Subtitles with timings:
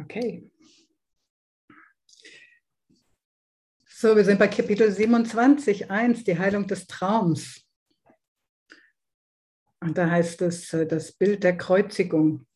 [0.00, 0.50] Okay.
[3.86, 7.64] So, wir sind bei Kapitel 27, 1, die Heilung des Traums.
[9.80, 12.46] Und da heißt es äh, das Bild der Kreuzigung.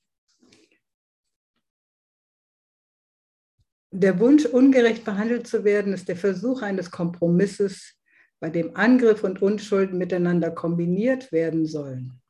[3.90, 7.94] Der Wunsch, ungerecht behandelt zu werden, ist der Versuch eines Kompromisses,
[8.40, 12.20] bei dem Angriff und Unschuld miteinander kombiniert werden sollen.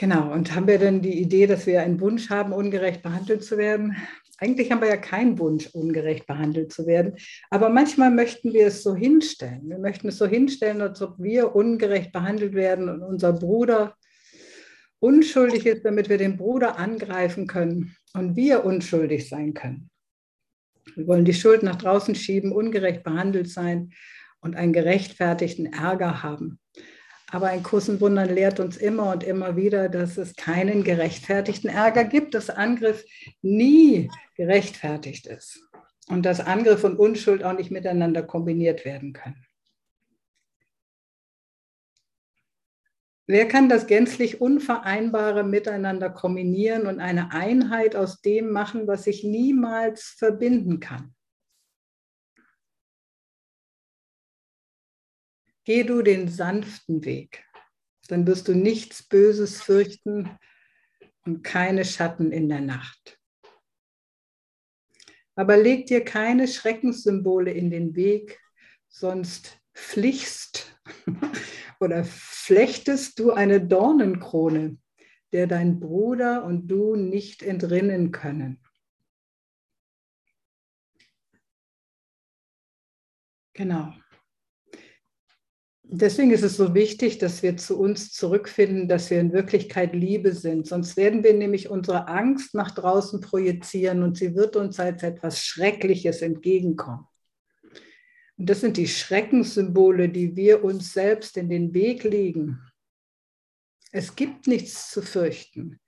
[0.00, 3.58] Genau, und haben wir denn die Idee, dass wir einen Wunsch haben, ungerecht behandelt zu
[3.58, 3.96] werden?
[4.38, 7.16] Eigentlich haben wir ja keinen Wunsch, ungerecht behandelt zu werden,
[7.50, 9.68] aber manchmal möchten wir es so hinstellen.
[9.68, 13.96] Wir möchten es so hinstellen, als ob wir ungerecht behandelt werden und unser Bruder
[15.00, 19.90] unschuldig ist, damit wir den Bruder angreifen können und wir unschuldig sein können.
[20.94, 23.90] Wir wollen die Schuld nach draußen schieben, ungerecht behandelt sein
[24.38, 26.60] und einen gerechtfertigten Ärger haben.
[27.30, 31.68] Aber ein Kurs in Wundern lehrt uns immer und immer wieder, dass es keinen gerechtfertigten
[31.68, 33.04] Ärger gibt, dass Angriff
[33.42, 35.62] nie gerechtfertigt ist
[36.08, 39.44] und dass Angriff und Unschuld auch nicht miteinander kombiniert werden können.
[43.26, 49.22] Wer kann das gänzlich Unvereinbare miteinander kombinieren und eine Einheit aus dem machen, was sich
[49.22, 51.14] niemals verbinden kann?
[55.68, 57.44] Geh du den sanften Weg,
[58.08, 60.30] dann wirst du nichts Böses fürchten
[61.26, 63.20] und keine Schatten in der Nacht.
[65.34, 68.40] Aber leg dir keine Schreckenssymbole in den Weg,
[68.88, 70.80] sonst pflichst
[71.80, 74.78] oder flechtest du eine Dornenkrone,
[75.32, 78.58] der dein Bruder und du nicht entrinnen können.
[83.52, 83.92] Genau.
[85.90, 90.34] Deswegen ist es so wichtig, dass wir zu uns zurückfinden, dass wir in Wirklichkeit Liebe
[90.34, 90.66] sind.
[90.66, 95.42] Sonst werden wir nämlich unsere Angst nach draußen projizieren und sie wird uns als etwas
[95.42, 97.06] Schreckliches entgegenkommen.
[98.36, 102.60] Und das sind die Schreckenssymbole, die wir uns selbst in den Weg legen.
[103.90, 105.80] Es gibt nichts zu fürchten.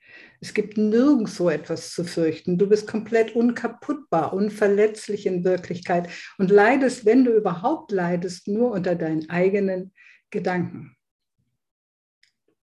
[0.42, 2.56] Es gibt nirgendwo etwas zu fürchten.
[2.56, 6.08] Du bist komplett unkaputtbar, unverletzlich in Wirklichkeit
[6.38, 9.92] und leidest, wenn du überhaupt leidest, nur unter deinen eigenen
[10.30, 10.96] Gedanken.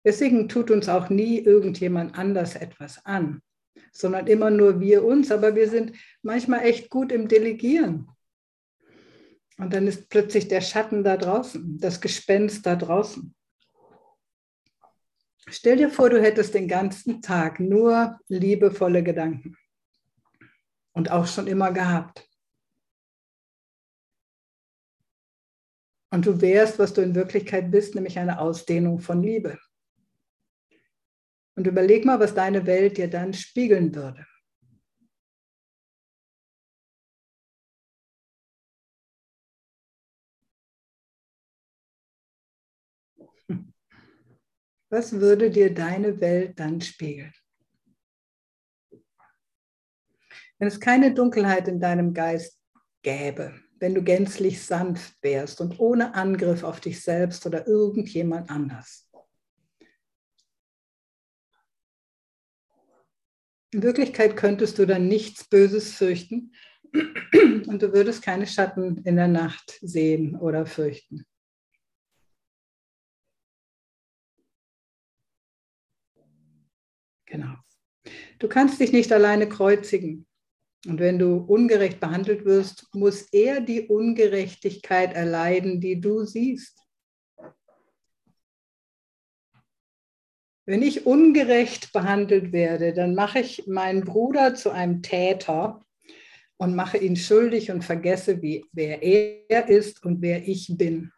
[0.04, 3.42] Deswegen tut uns auch nie irgendjemand anders etwas an,
[3.92, 5.30] sondern immer nur wir uns.
[5.30, 8.08] Aber wir sind manchmal echt gut im Delegieren.
[9.58, 13.34] Und dann ist plötzlich der Schatten da draußen, das Gespenst da draußen.
[15.48, 19.56] Stell dir vor, du hättest den ganzen Tag nur liebevolle Gedanken
[20.92, 22.28] und auch schon immer gehabt.
[26.12, 29.58] Und du wärst, was du in Wirklichkeit bist, nämlich eine Ausdehnung von Liebe.
[31.56, 34.26] Und überleg mal, was deine Welt dir dann spiegeln würde.
[44.90, 47.32] Was würde dir deine Welt dann spiegeln?
[50.58, 52.58] Wenn es keine Dunkelheit in deinem Geist
[53.02, 59.08] gäbe, wenn du gänzlich sanft wärst und ohne Angriff auf dich selbst oder irgendjemand anders.
[63.72, 66.52] In Wirklichkeit könntest du dann nichts Böses fürchten
[66.92, 71.24] und du würdest keine Schatten in der Nacht sehen oder fürchten.
[77.30, 77.54] Genau.
[78.40, 80.26] Du kannst dich nicht alleine kreuzigen.
[80.86, 86.78] Und wenn du ungerecht behandelt wirst, muss er die Ungerechtigkeit erleiden, die du siehst.
[90.66, 95.84] Wenn ich ungerecht behandelt werde, dann mache ich meinen Bruder zu einem Täter
[96.56, 101.12] und mache ihn schuldig und vergesse, wie, wer er ist und wer ich bin.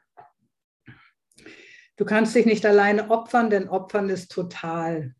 [1.97, 5.15] Du kannst dich nicht alleine opfern, denn Opfern ist total.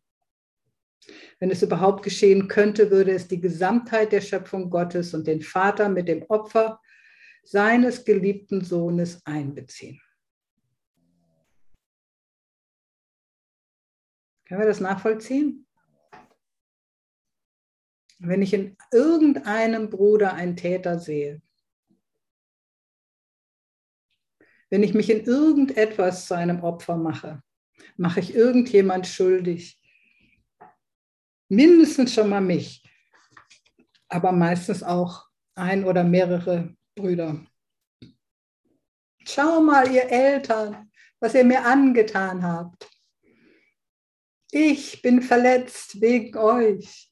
[1.43, 5.89] Wenn es überhaupt geschehen könnte, würde es die Gesamtheit der Schöpfung Gottes und den Vater
[5.89, 6.79] mit dem Opfer
[7.43, 9.99] seines geliebten Sohnes einbeziehen.
[14.45, 15.67] Können wir das nachvollziehen?
[18.19, 21.41] Wenn ich in irgendeinem Bruder einen Täter sehe,
[24.69, 27.43] wenn ich mich in irgendetwas zu einem Opfer mache,
[27.97, 29.82] mache ich irgendjemand schuldig,
[31.49, 32.83] mindestens schon mal mich,
[34.09, 37.45] aber meistens auch ein oder mehrere Brüder.
[39.25, 42.89] Schau mal, ihr Eltern, was ihr mir angetan habt.
[44.51, 47.09] Ich bin verletzt wegen euch.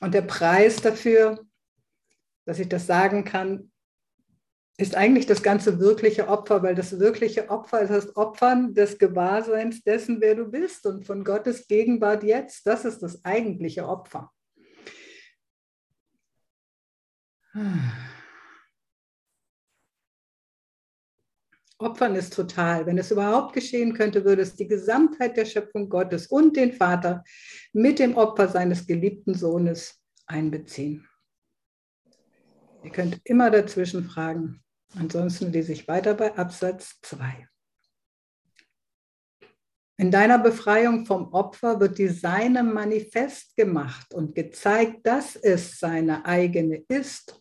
[0.00, 1.44] Und der Preis dafür,
[2.44, 3.71] dass ich das sagen kann,
[4.78, 9.82] ist eigentlich das ganze wirkliche Opfer, weil das wirkliche Opfer ist das Opfern des Gewahrseins
[9.82, 12.66] dessen, wer du bist und von Gottes Gegenwart jetzt.
[12.66, 14.30] Das ist das eigentliche Opfer.
[21.78, 22.86] Opfern ist total.
[22.86, 27.24] Wenn es überhaupt geschehen könnte, würde es die Gesamtheit der Schöpfung Gottes und den Vater
[27.72, 31.06] mit dem Opfer seines geliebten Sohnes einbeziehen.
[32.84, 34.62] Ihr könnt immer dazwischen fragen.
[34.94, 37.48] Ansonsten lese ich weiter bei Absatz 2.
[39.98, 46.24] In deiner Befreiung vom Opfer wird die Seine manifest gemacht und gezeigt, dass es seine
[46.26, 47.40] eigene ist.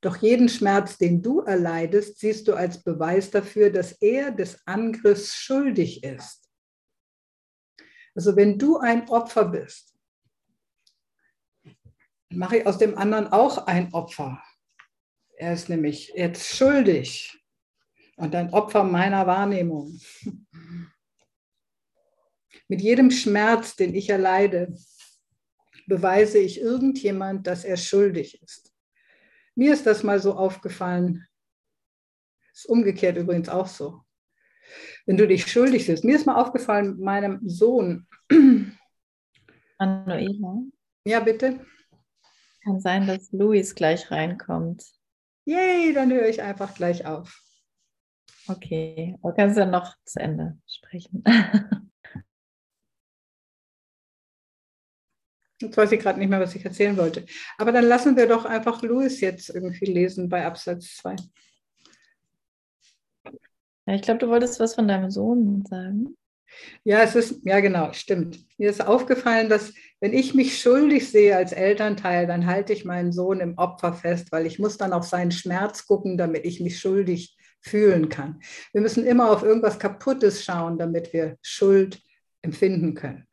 [0.00, 5.36] Doch jeden Schmerz, den du erleidest, siehst du als Beweis dafür, dass er des Angriffs
[5.36, 6.50] schuldig ist.
[8.16, 9.91] Also wenn du ein Opfer bist,
[12.34, 14.42] mache ich aus dem anderen auch ein Opfer.
[15.36, 17.38] Er ist nämlich jetzt schuldig
[18.16, 19.98] und ein Opfer meiner Wahrnehmung.
[22.68, 24.74] Mit jedem Schmerz, den ich erleide,
[25.86, 28.72] beweise ich irgendjemand, dass er schuldig ist.
[29.54, 31.26] Mir ist das mal so aufgefallen.
[32.52, 34.02] Ist umgekehrt übrigens auch so.
[35.04, 36.04] Wenn du dich schuldig bist.
[36.04, 38.06] Mir ist mal aufgefallen, meinem Sohn.
[39.78, 40.62] Manuela.
[41.04, 41.66] Ja, bitte.
[42.64, 44.84] Kann sein, dass Luis gleich reinkommt.
[45.44, 47.42] Yay, dann höre ich einfach gleich auf.
[48.48, 51.24] Okay, aber kannst du noch zu Ende sprechen?
[55.60, 57.24] Jetzt weiß ich gerade nicht mehr, was ich erzählen wollte.
[57.56, 61.14] Aber dann lassen wir doch einfach Louis jetzt irgendwie lesen bei Absatz 2.
[63.86, 66.16] Ja, ich glaube, du wolltest was von deinem Sohn sagen.
[66.84, 68.44] Ja, es ist, ja genau, stimmt.
[68.58, 69.72] Mir ist aufgefallen, dass
[70.02, 74.32] wenn ich mich schuldig sehe als Elternteil, dann halte ich meinen Sohn im Opfer fest,
[74.32, 78.40] weil ich muss dann auf seinen Schmerz gucken, damit ich mich schuldig fühlen kann.
[78.72, 82.02] Wir müssen immer auf irgendwas Kaputtes schauen, damit wir Schuld
[82.42, 83.28] empfinden können.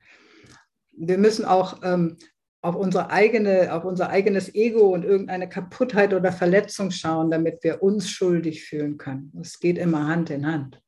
[0.92, 2.18] Wir müssen auch ähm,
[2.62, 7.82] auf, unsere eigene, auf unser eigenes Ego und irgendeine Kaputtheit oder Verletzung schauen, damit wir
[7.82, 9.34] uns schuldig fühlen können.
[9.42, 10.80] Es geht immer Hand in Hand.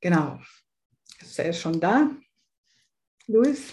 [0.00, 0.40] Genau.
[1.20, 2.10] Ist er schon da?
[3.26, 3.72] Luis?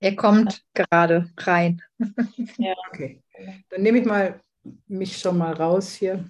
[0.00, 1.82] Er kommt gerade rein.
[2.58, 2.74] ja.
[2.88, 3.22] Okay.
[3.68, 4.42] Dann nehme ich mal
[4.86, 6.28] mich schon mal raus hier.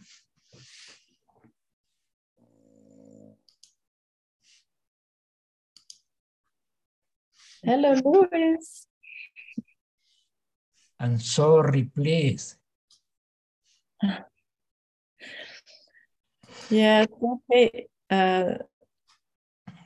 [7.62, 8.86] Hello, Luis.
[10.98, 12.56] I'm sorry, please.
[16.70, 17.88] Yes, okay.
[18.08, 18.58] Uh,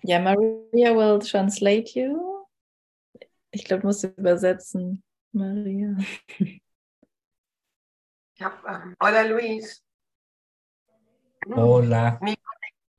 [0.07, 2.47] ja, Maria will translate you.
[3.51, 5.03] Ich glaube, du musst übersetzen,
[5.33, 5.97] Maria.
[8.37, 9.81] Ja, um, hola Luis.
[11.47, 12.19] Hola.
[12.21, 12.35] Mi,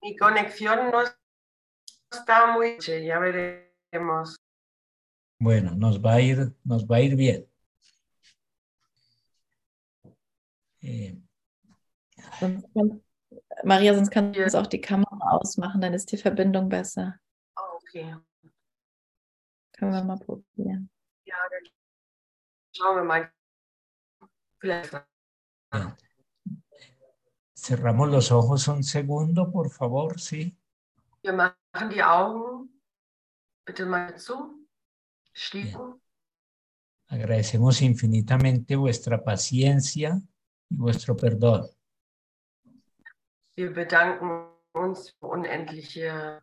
[0.02, 1.04] mi, conexión no
[2.10, 2.78] está muy...
[2.80, 4.38] Ya veremos.
[5.38, 7.46] Bueno, nos va a ir, nos va a ir bien.
[10.82, 11.18] Eh.
[13.64, 17.20] Maria, sonst kannst du jetzt auch die Kamera ausmachen, dann ist die Verbindung besser.
[17.58, 18.16] Oh, okay.
[19.74, 20.90] Können wir mal probieren.
[21.26, 21.72] Ja, dann
[22.76, 23.32] schauen wir mal.
[24.60, 24.94] Vielleicht.
[25.74, 25.98] Ja.
[27.56, 30.56] Cerramos los ojos un segundo, por favor, sí.
[31.24, 32.70] Wir machen die Augen
[33.66, 34.66] bitte mal zu.
[35.34, 35.82] Schließen.
[35.82, 36.02] Bien.
[37.08, 40.22] Agradecemos infinitamente vuestra paciencia
[40.70, 41.68] y vuestro perdón.
[43.56, 46.42] Wir bedanken uns für unendliche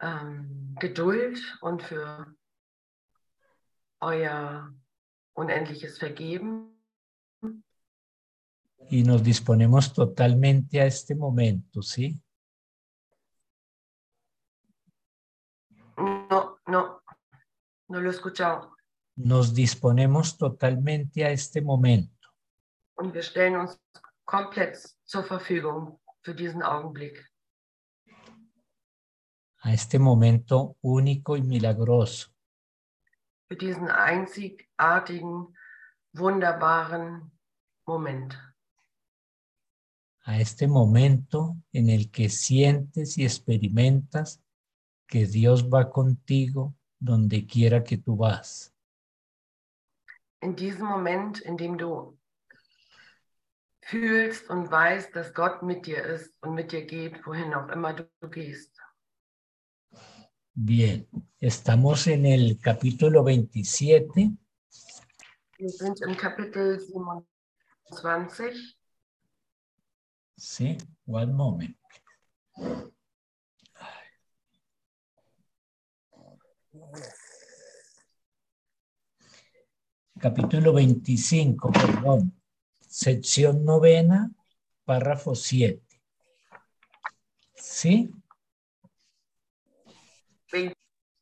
[0.00, 2.34] ähm, Geduld und für
[4.00, 4.72] euer
[5.34, 6.70] unendliches Vergeben.
[8.88, 12.20] Y nos disponemos totalmente a este momento, ¿sí?
[15.96, 17.02] No, no,
[17.88, 18.74] no lo he escuchado.
[19.14, 22.28] Nos disponemos totalmente a este momento.
[22.96, 23.78] Und wir stellen uns
[24.24, 27.28] komplett zur Verfügung für diesen Augenblick.
[29.58, 32.30] A este momento único y milagroso.
[33.48, 35.54] Für diesen einzigartigen,
[36.12, 37.30] wunderbaren
[37.86, 38.34] Moment.
[40.24, 44.40] A este momento en el que sientes y experimentas
[45.06, 48.72] que Dios va contigo donde quiera que tú vas.
[50.42, 52.18] in diesem Moment, in dem du
[53.82, 57.92] fühlst und weißt, dass Gott mit dir ist und mit dir geht, wohin auch immer
[57.92, 58.78] du, du gehst.
[60.54, 61.06] Bien,
[61.40, 64.38] estamos en el capítulo 27
[65.58, 68.76] Wir sind im Kapitel 27.
[70.36, 71.76] Sí, one moment.
[80.18, 82.41] Capítulo 25, perdón.
[82.92, 84.30] Sección novena,
[84.84, 85.82] párrafo 7.
[87.54, 88.10] ¿Sí?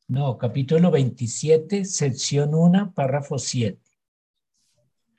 [0.09, 3.81] No, capítulo 27, sección 1, párrafo 7.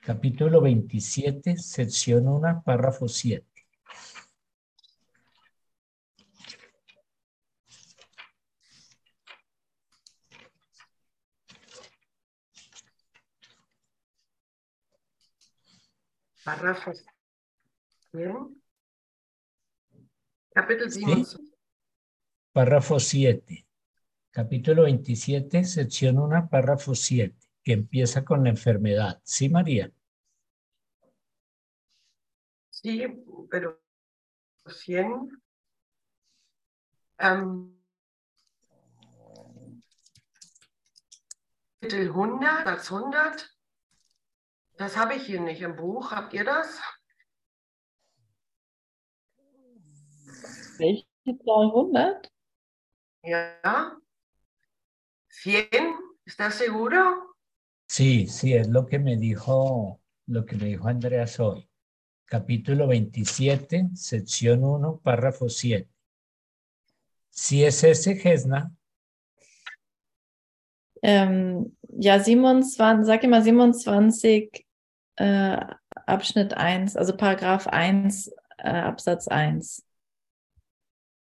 [0.00, 3.46] Capítulo 27, sección 1, párrafo 7.
[16.44, 17.04] Párrafos.
[18.12, 18.62] Bien.
[20.54, 21.04] Kapitel Sí.
[21.04, 21.56] 27.
[22.52, 23.66] Párrafo 7.
[24.30, 29.20] Capítulo 27, sección 1, párrafo 7, que empieza con la enfermedad.
[29.24, 29.92] ¿Sí, María?
[32.70, 33.02] Sí,
[33.50, 33.80] pero
[34.66, 35.42] 100.
[37.18, 37.78] Ähm,
[41.80, 43.12] Kapitel 100, Satz 100.
[44.76, 46.10] Das habe ich hier nicht im Buch.
[46.10, 46.80] Habt ihr das?
[50.78, 52.32] Welche Zahl 100?
[53.24, 53.96] Ja.
[55.44, 55.68] 100.
[56.24, 57.34] ¿Estás seguro?
[57.86, 61.68] Sí, sí, es lo que me dijo, lo que me dijo Andreas hoy.
[62.24, 65.88] Capítulo 27, sección 1, párrafo 7.
[67.28, 68.74] Si es ese, Gesna,
[71.02, 74.66] Ähm, ja, 27, sag immer 27,
[75.16, 75.58] äh,
[76.06, 79.84] Abschnitt 1, also Paragraph 1, äh, Absatz 1.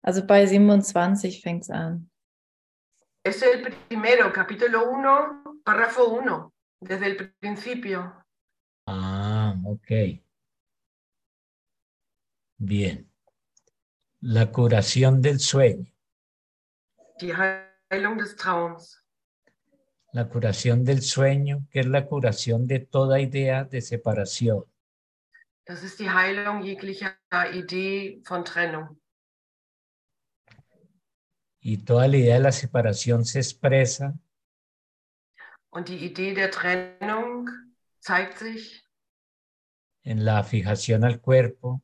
[0.03, 2.09] Also bei 27 fängt es an.
[3.23, 6.51] Es el primero, capítulo 1, párrafo 1,
[6.81, 8.13] desde el principio.
[8.85, 10.19] Ah, ok.
[12.57, 13.09] Bien.
[14.21, 15.85] La curación del sueño.
[17.19, 19.02] Die Heilung des Traums.
[20.13, 24.63] La curación del sueño, que es la curación de toda idea de separación.
[25.65, 27.17] Das ist die Heilung jeglicher
[27.53, 28.99] Idee von Trennung.
[31.61, 34.13] Y toda la idea de la separación se expresa
[35.69, 37.49] Und die Idee der Trennung
[37.99, 38.83] zeigt sich
[40.03, 41.81] en la fijación al cuerpo,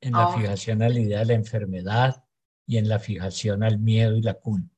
[0.00, 2.24] en la fijación a la idea de la enfermedad
[2.64, 4.75] y en la fijación al miedo y la culpa.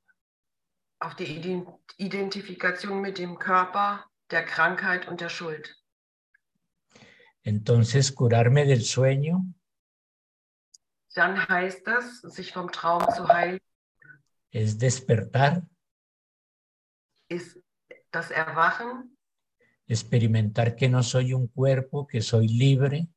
[1.01, 5.77] Auf die Iden- Identifikation mit dem Körper, der Krankheit und der Schuld.
[7.43, 9.45] Entonces, curarme del sueño.
[11.15, 13.61] Dann heißt das, sich vom Traum zu heilen,
[14.51, 15.67] es despertar,
[17.29, 17.59] ist
[18.11, 19.17] das Erwachen,
[19.87, 23.09] experimentar que no soy un cuerpo, que soy libre,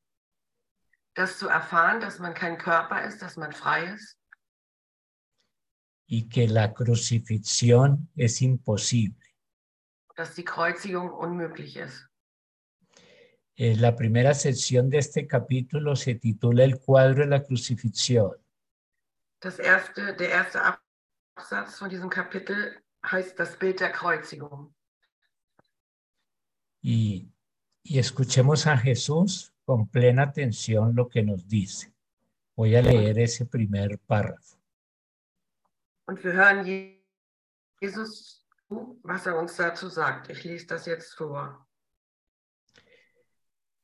[1.14, 4.18] das zu erfahren, dass man kein Körper ist, dass man frei ist
[6.14, 9.16] y que la crucifixión es imposible.
[10.14, 12.06] dass die Kreuzigung unmöglich ist.
[13.56, 18.36] Eh, la primera sección de este capítulo se titula El cuadro de la crucifixión.
[19.40, 20.60] Das erste, der erste
[21.34, 24.74] Absatz von diesem Kapitel heißt das Bild der Kreuzigung.
[26.82, 27.26] Y,
[27.82, 31.90] y escuchemos a Jesús con plena atención lo que nos dice.
[32.54, 34.61] Voy a leer ese primer párrafo.
[36.12, 37.00] Und wir hören Je-
[37.80, 40.28] Jesus, zu, was er uns dazu sagt.
[40.28, 41.66] Ich lese das jetzt vor.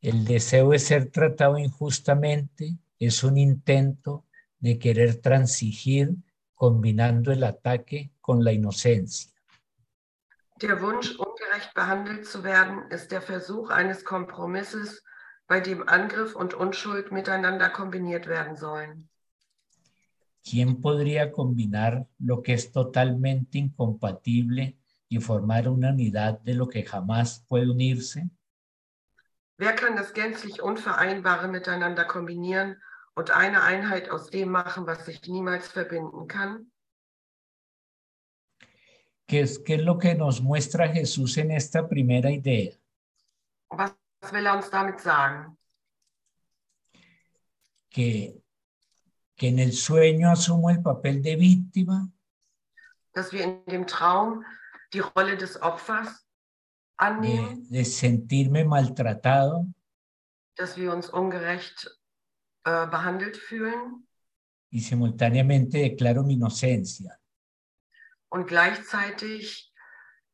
[0.03, 4.27] El deseo de ser tratado injustamente es un intento
[4.59, 6.15] de querer transigir
[6.55, 9.33] combinando el ataque con la inocencia.
[10.61, 15.03] Der Wunsch, ungerecht behandelt zu werden, ist der Versuch eines Kompromisses,
[15.47, 19.09] bei dem Angriff und Unschuld miteinander kombiniert werden sollen.
[20.43, 24.79] ¿Quién podría combinar lo que es totalmente incompatible
[25.09, 28.31] y formar una unidad de lo que jamás puede unirse?
[29.59, 32.81] Wer kann das gänzlich Unvereinbare miteinander kombinieren
[33.17, 36.71] und eine Einheit aus dem machen, was sich niemals verbinden kann?
[39.27, 42.73] ¿Qué es, qué es lo que nos muestra Jesús en esta primera idea?
[43.69, 43.93] Was,
[44.33, 45.59] will er uns damit sagen?
[47.91, 48.41] Que,
[49.39, 52.11] que en el sueño asumo el papel de víctima.
[53.15, 54.45] Dass wir in dem Traum
[54.93, 56.27] die Rolle des Opfers
[56.99, 59.67] annehmen, de, de sentirme maltratado.
[60.57, 61.89] Dass wir uns ungerecht
[62.65, 64.07] äh, behandelt fühlen.
[64.71, 67.19] Y simultáneamente declaro mi inocencia.
[68.29, 69.73] und gleichzeitig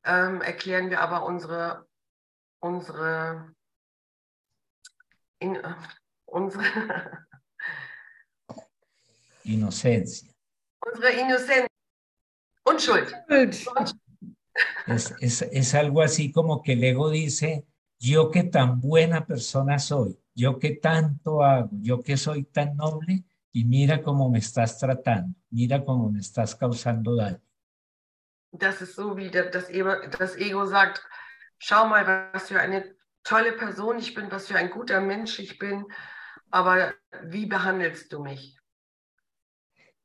[0.04, 1.88] ähm, erklären wir aber unsere,
[2.60, 3.54] unsere,
[5.38, 5.74] in, äh,
[6.24, 6.64] unsere,
[9.44, 10.34] Inocencia.
[10.86, 11.66] unsere Innozenz,
[12.64, 13.08] Unschuld.
[13.52, 13.94] Schuld.
[14.86, 17.66] Es, es, es algo así como que el ego dice,
[17.98, 23.24] yo que tan buena persona soy, yo que tanto hago, yo que soy tan noble,
[23.52, 27.40] y mira cómo me estás tratando, mira cómo me estás causando daño.
[28.52, 31.02] Das ist so, wie das Ego, das Ego sagt,
[31.58, 35.58] schau mal, was für eine tolle Person ich bin, was für ein guter Mensch ich
[35.58, 35.84] bin,
[36.50, 38.56] aber wie behandelst du mich?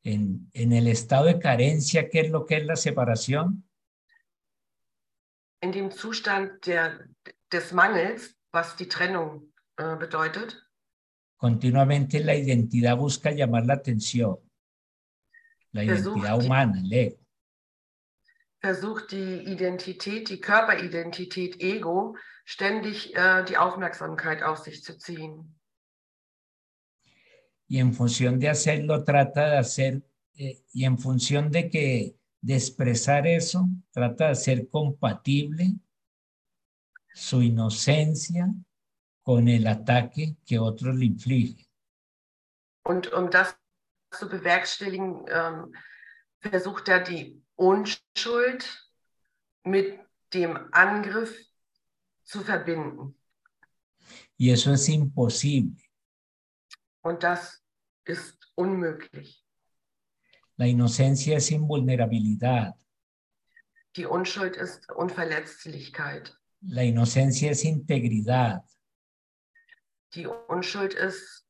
[0.04, 3.64] En, en el estado de carencia, ¿qué es lo que es la separación?
[5.62, 7.10] In dem Zustand der,
[7.52, 10.56] des Mangels, was die Trennung äh, bedeutet,
[11.38, 14.38] Continuamente la identidad busca llamar la atención.
[15.72, 17.20] La Versucht identidad humana, el ego.
[18.62, 25.59] versucht die Identität, die Körperidentität Ego, ständig äh, die Aufmerksamkeit auf sich zu ziehen.
[27.70, 32.56] Y en función de hacerlo trata de hacer, eh, y en función de que, de
[32.56, 35.76] expresar eso, trata de hacer compatible
[37.14, 38.48] su inocencia
[39.22, 41.66] con el ataque que otros le infligen.
[42.84, 43.56] Und um das
[44.12, 45.72] zu bewerkstelligen, ähm,
[46.40, 48.66] versucht er die Unschuld
[49.64, 50.00] mit
[50.34, 51.38] dem Angriff
[52.24, 53.16] zu verbinden.
[54.38, 55.76] Y eso es imposible.
[57.02, 57.59] Und das
[58.06, 59.44] ist unmöglich.
[60.58, 62.76] La inocencia es invulnerabilidad,
[63.96, 66.38] Die Unschuld ist Unverletzlichkeit.
[66.62, 68.64] la inocencia es integridad,
[70.16, 71.46] Die Unschuld ist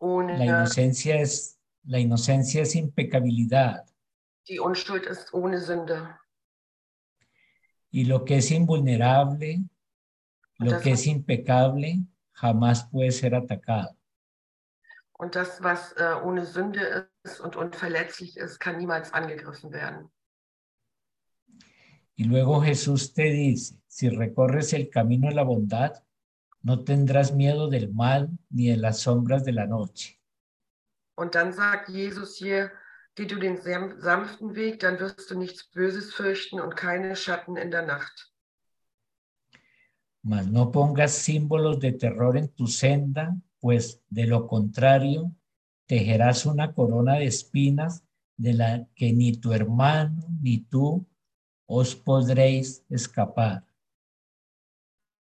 [0.00, 3.86] la ohne, inocencia es, la inocencia es impecabilidad.
[4.48, 6.18] die Unschuld ist ohne Sünde.
[7.90, 9.68] Y lo que es invulnerable,
[10.58, 11.98] lo Das que es impecable,
[12.32, 13.94] jamás puede ser atacado.
[15.22, 20.10] Und das, was äh, ohne Sünde ist und unverletzlich ist, kann niemals angegriffen werden.
[22.16, 26.02] Y luego Jesús te dice, si recorres el camino de la bondad,
[26.62, 30.18] no tendrás miedo del mal ni de las sombras de la noche.
[31.14, 32.72] Und dann sagt Jesus hier,
[33.14, 37.70] geh du den sanften Weg, dann wirst du nichts Böses fürchten und keine Schatten in
[37.70, 38.34] der Nacht.
[40.24, 45.32] Mas no pongas símbolos de terror en tu senda, pues de lo contrario,
[45.86, 48.04] tejerás una corona de espinas
[48.36, 51.06] de la que ni tu hermano ni tú
[51.66, 53.64] os podréis escapar.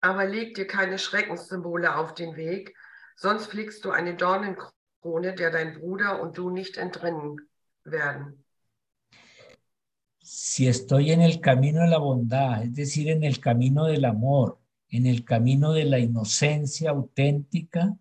[0.01, 2.77] Aber leg dir keine Schreckenssymbole auf den Weg,
[3.17, 7.41] sonst fliegst du eine Dornenkrone, der dein Bruder und du nicht entrinnen
[7.85, 8.45] werden.
[10.23, 14.61] Si estoy en el camino de la bondad, es decir, en el camino del amor,
[14.89, 17.97] en el camino de la inocencia auténtica,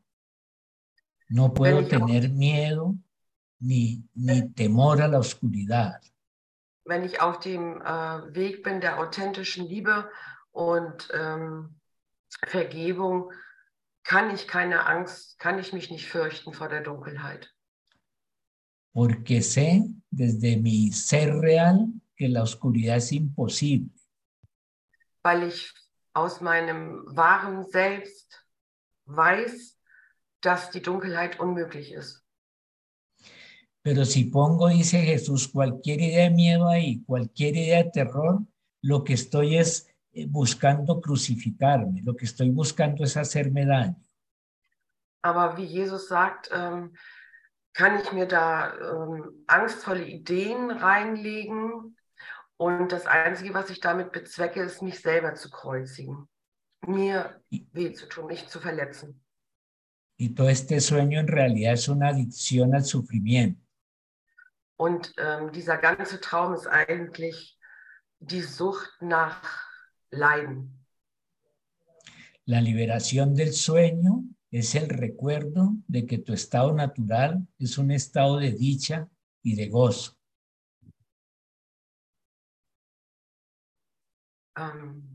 [1.31, 2.95] no puedo tener miedo
[3.59, 6.01] ni, ni temor a la oscuridad.
[6.85, 10.09] Wenn ich auf dem äh, Weg bin der authentischen Liebe
[10.51, 11.75] und ähm,
[12.47, 13.31] Vergebung,
[14.03, 17.53] kann ich keine Angst, kann ich mich nicht fürchten vor der Dunkelheit.
[18.93, 23.89] porque sé desde mi ser real que la oscuridad es imposible.
[25.23, 25.71] weil ich
[26.13, 28.45] aus meinem wahren Selbst
[29.05, 29.77] weiß,
[30.41, 32.23] dass die Dunkelheit unmöglich ist.
[33.83, 38.39] Pero si pongo, dice Jesús, cualquier idea de miedo ahí, cualquier idea de terror,
[38.83, 43.95] lo que estoy es eh, buscando crucificarme, lo que estoy buscando es hacerme daño.
[45.23, 46.93] Aber wie Jesus sagt, ähm,
[47.73, 51.95] kann ich mir da ähm, angstvolle Ideen reinlegen
[52.57, 56.27] und das Einzige, was ich damit bezwecke, ist, mich selber zu kreuzigen,
[56.85, 59.23] mir weh zu tun, mich zu verletzen.
[60.21, 63.59] Y todo este sueño en realidad es una adicción al sufrimiento.
[64.77, 67.57] Und ähm, dieser ganze Traum ist eigentlich
[68.19, 69.41] die Sucht nach
[70.11, 70.85] Leiden.
[72.45, 78.37] La liberación del sueño es el recuerdo de que tu estado natural es un estado
[78.37, 79.09] de dicha
[79.41, 80.15] y de gozo.
[84.55, 85.10] Ähm,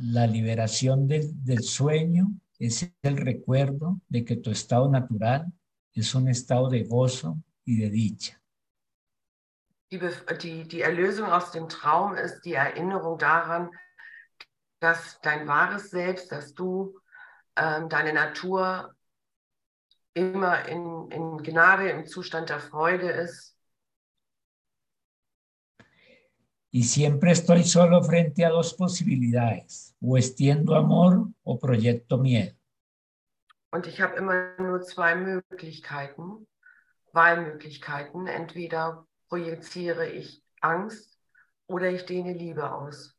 [0.00, 5.46] La liberación del, del sueño es el recuerdo de que tu estado natural
[5.92, 8.40] es un estado de gozo y de dicha.
[9.90, 9.98] Die,
[10.40, 13.70] die, die Erlösung aus dem Traum ist die Erinnerung daran,
[14.78, 17.00] dass dein wahres Selbst, dass du
[17.56, 18.94] ähm, deine Natur
[20.14, 23.57] immer in, in Gnade, im Zustand der Freude ist
[26.70, 32.54] Y siempre estoy solo frente a dos posibilidades, o extiendo amor o proyecto miedo.
[33.70, 36.46] Und ich habe immer nur zwei Möglichkeiten,
[37.12, 38.26] Wahlmöglichkeiten.
[38.26, 41.18] Entweder projiziere ich Angst
[41.66, 43.14] oder ich dehne Liebe aus.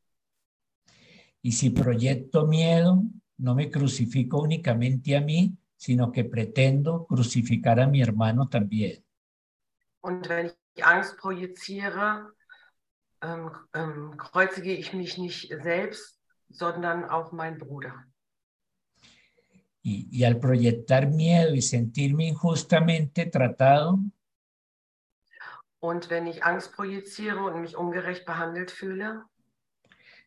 [1.41, 3.03] Y si proyecto miedo,
[3.37, 9.03] no me crucifico únicamente a mí, sino que pretendo crucificar a mi hermano también.
[10.01, 12.33] Und wenn ich Angst projiziere,
[13.21, 18.05] ähm, ähm, kreuzige ich mich nicht selbst, sondern auch meinen Bruder.
[19.81, 23.99] Y, y al proyectar miedo y sentirme injustamente tratado,
[25.81, 29.23] Und wenn ich Angst projiziere und mich ungerecht behandelt fühle,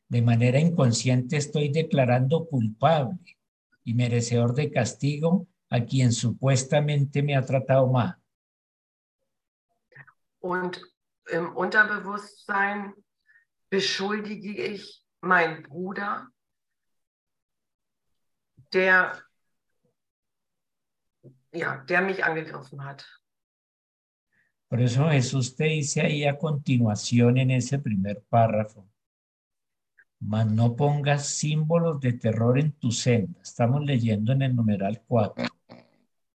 [0.09, 3.19] de manera inconsciente estoy declarando culpable
[3.85, 8.17] y merecedor de castigo a quien supuestamente me ha tratado mal.
[10.41, 10.83] und
[11.31, 12.95] im Unterbewusstsein
[13.71, 16.29] beschuldige ich meinen Bruder,
[18.73, 19.23] der,
[21.53, 23.07] ja, der mich angegriffen hat.
[24.69, 28.89] Por eso Jesús te dice ahí a continuación en ese primer párrafo,
[30.19, 33.39] mas no pongas símbolos de terror en tu senda.
[33.43, 35.45] Estamos leyendo en el numeral 4.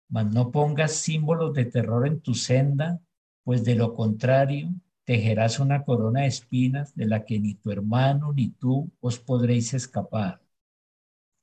[0.10, 3.02] Mas no pongas símbolos de terror en tu senda,
[3.48, 4.74] pues de lo contrario
[5.06, 9.74] tejerás una corona de espinas de la que ni tu hermano ni tú os podréis
[9.74, 10.42] escapar.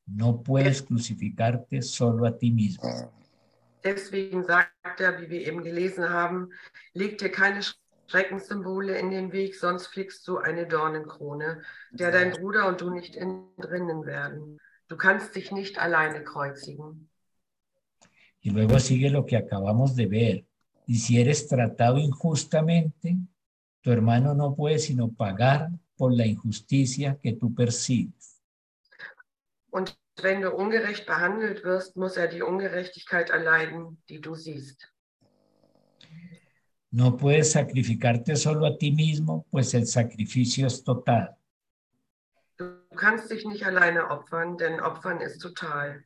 [0.04, 2.90] No puedes crucificarte solo a ti mismo.
[3.82, 6.50] Deswegen sagt er, wie wir eben gelesen haben,
[6.92, 7.62] leg dir keine
[8.06, 13.16] Schreckenssymbole in den Weg, sonst fliegst du eine Dornenkrone, der dein Bruder und du nicht
[13.16, 14.58] entrinnen werden.
[14.88, 17.08] Du kannst dich nicht alleine kreuzigen.
[18.42, 20.44] Y luego sigue lo que acabamos de ver.
[20.86, 23.16] Y si eres tratado injustamente,
[23.80, 28.42] tu hermano no puede sino pagar por la injusticia que tú percibes.
[29.70, 34.90] Und wenn du ungerecht behandelt wirst, muss er die Ungerechtigkeit erleiden, die du siehst.
[36.90, 41.36] No puedes sacrificarte solo a ti mismo, pues el sacrificio es total.
[42.56, 46.04] Du kannst dich nicht alleine opfern, denn Opfern ist total.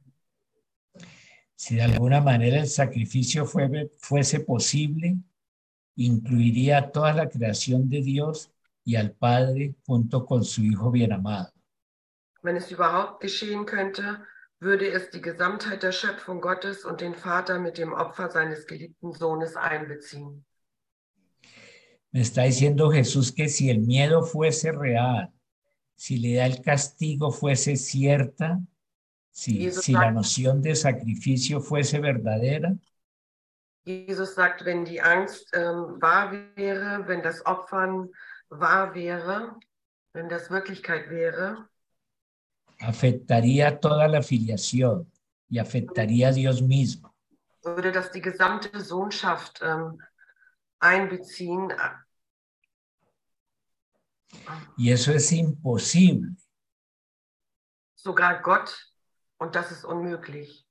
[1.58, 5.16] Si de alguna manera el sacrificio fue- fuese posible,
[5.96, 8.52] incluiría a toda la creación de Dios
[8.84, 11.52] y al Padre junto con su Hijo bien amado.
[12.44, 14.20] Wenn es überhaupt geschehen könnte,
[14.60, 19.12] würde es die Gesamtheit der Schöpfung Gottes und den Vater mit dem Opfer seines geliebten
[19.12, 20.44] Sohnes einbeziehen.
[22.12, 25.32] Me está diciendo Jesús que si el miedo fuese real,
[25.96, 28.60] si la idea del castigo fuese cierta,
[29.30, 32.76] si, si la noción de sacrificio fuese verdadera,
[33.84, 38.10] Jesus sagt, wenn die Angst ähm, wahr wäre, wenn das Opfern
[38.50, 39.58] wahr wäre,
[40.12, 41.68] wenn das Wirklichkeit wäre,
[42.80, 45.10] afectaría toda la filiación
[45.48, 47.14] y afectaría a Dios mismo.
[47.62, 50.00] würde das die gesamte Sohnschaft ähm,
[50.78, 51.72] einbeziehen.
[54.76, 56.36] Y eso es imposible.
[57.94, 58.87] Sogar Gott,
[59.38, 60.66] und das ist unmöglich.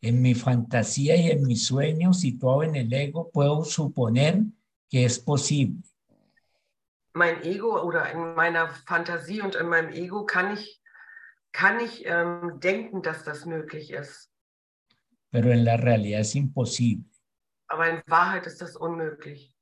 [0.00, 4.40] En mi fantasía y en mi sueño, situado en el ego, puedo suponer
[4.90, 5.82] que es posible.
[7.14, 10.80] Mein Ego oder in meiner Fantasie und in meinem Ego kann ich,
[11.52, 14.28] kann ich ähm, denken, dass das möglich ist.
[15.30, 17.04] pero en la realidad es imposible,
[17.68, 19.54] Aber in Wahrheit ist das unmöglich.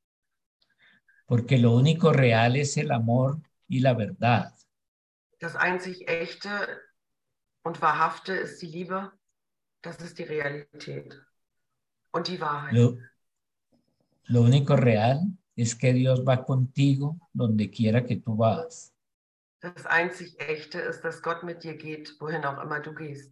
[1.26, 4.52] porque lo único real es el amor y la verdad.
[5.38, 6.50] Das einzig Echte
[7.62, 9.12] und Wahrhafte ist die Liebe.
[9.82, 11.20] Das ist die Realität.
[12.12, 12.72] Und die Wahrheit.
[12.72, 12.98] Lo,
[14.24, 15.22] lo único real
[15.56, 18.92] es que Dios va contigo donde quiera que tú vas.
[19.60, 23.30] Das einzig Echte ist, dass Gott mit dir geht, wohin auch immer du gehst.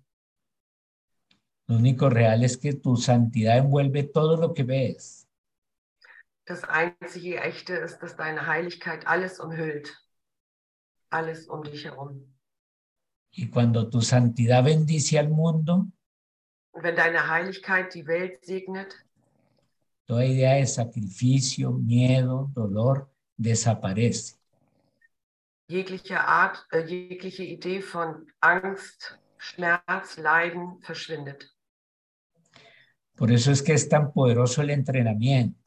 [1.67, 5.27] Lo único real es que tu santidad envuelve todo lo que ves.
[6.45, 9.95] Das einzige Echte ist, dass deine Heiligkeit alles umhüllt.
[11.11, 12.38] Alles um dich herum.
[13.31, 15.87] Y cuando tu santidad bendice al mundo,
[16.73, 18.95] Und wenn deine Heiligkeit die Welt segnet,
[20.07, 24.37] toda idea de sacrificio, miedo, dolor desaparece.
[25.71, 31.55] jegliche Art, äh, jegliche Idee von Angst, Schmerz, Leiden verschwindet.
[33.17, 35.59] Por eso es que es tan poderoso el entrenamiento.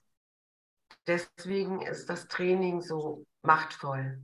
[1.07, 4.21] deswegen ist das Training so machtvoll.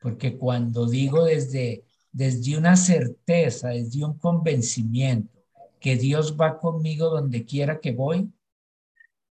[0.00, 1.84] Porque cuando digo desde,
[2.14, 5.42] desde una certeza, desde un convencimiento
[5.80, 8.30] que Dios va conmigo donde quiera que voy,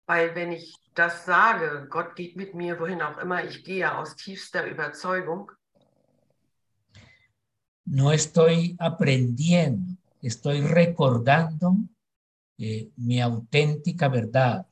[0.06, 4.16] Weil wenn ich das sage, Gott geht mit mir, wohin auch immer ich gehe, aus
[4.16, 5.52] tiefster Überzeugung,
[7.84, 11.76] no estoy aprendiendo, estoy recordando
[12.56, 14.66] eh, mi auténtica verdad.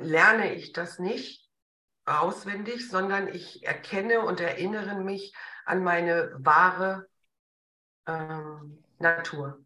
[0.00, 1.50] lerne ich das nicht
[2.04, 5.32] auswendig, sondern ich erkenne und erinnere mich
[5.66, 7.08] an meine wahre
[8.06, 9.60] ähm, Natur.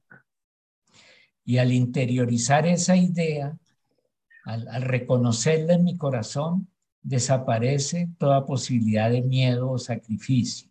[1.45, 3.57] Y al interiorizar esa idea,
[4.45, 6.69] al, al reconocerla en mi corazón,
[7.03, 10.69] desaparece toda posibilidad de miedo o sacrificio.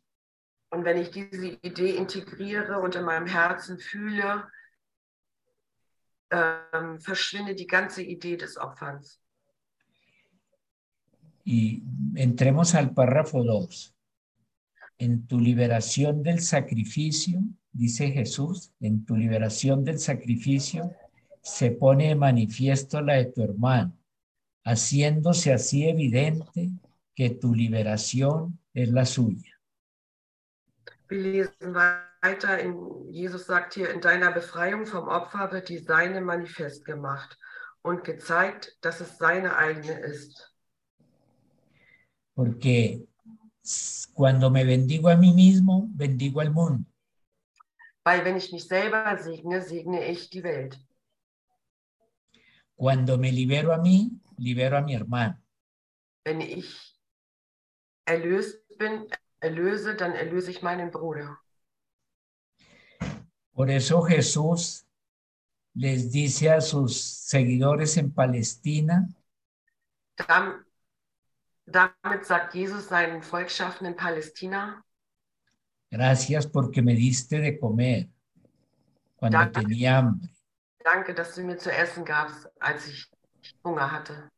[0.70, 4.44] Und wenn ich diese Idee integriere und in meinem Herzen fühle,
[6.30, 9.22] ähm, verschwindet die ganze Idee des Opferns.
[11.46, 11.82] Y
[12.16, 13.97] entremos al párrafo 2.
[15.00, 17.40] En tu liberación del sacrificio,
[17.72, 20.92] dice Jesús, en tu liberación del sacrificio
[21.42, 23.96] se pone de manifiesto la de tu hermano,
[24.64, 26.72] haciéndose así evidente
[27.16, 29.54] que tu liberación es la suya.
[31.10, 32.76] Wir lesen weiter, in,
[33.12, 37.38] Jesus sagt hier, in deiner Befreiung vom Opfer wird die Seine manifest gemacht
[37.82, 40.54] und gezeigt, dass es seine eigene ist.
[42.36, 43.08] Porque
[44.14, 46.86] cuando me bendigo a mí mismo, bendigo al mundo.
[48.04, 50.78] Weil wenn ich mich selber segne, segne ich die Welt.
[52.76, 55.38] Cuando me libero a mí, libero a mi hermano.
[56.24, 56.98] Wenn ich
[58.06, 59.08] erlöst bin,
[59.42, 61.38] erlöse, dann erlöse ich meinen Bruder.
[63.52, 64.86] Por eso Jesús
[65.74, 69.10] les dice a sus seguidores en Palestina,
[71.70, 74.84] Damit sagt Jesus seinen Volkschaften in Palästina,
[75.92, 78.10] gracias porque me diste de comer
[79.18, 79.62] cuando Danke.
[79.62, 80.30] tenía hambre.
[80.84, 83.06] danke, dass du mir zu essen gabst, als ich
[83.64, 84.30] Hunger hatte.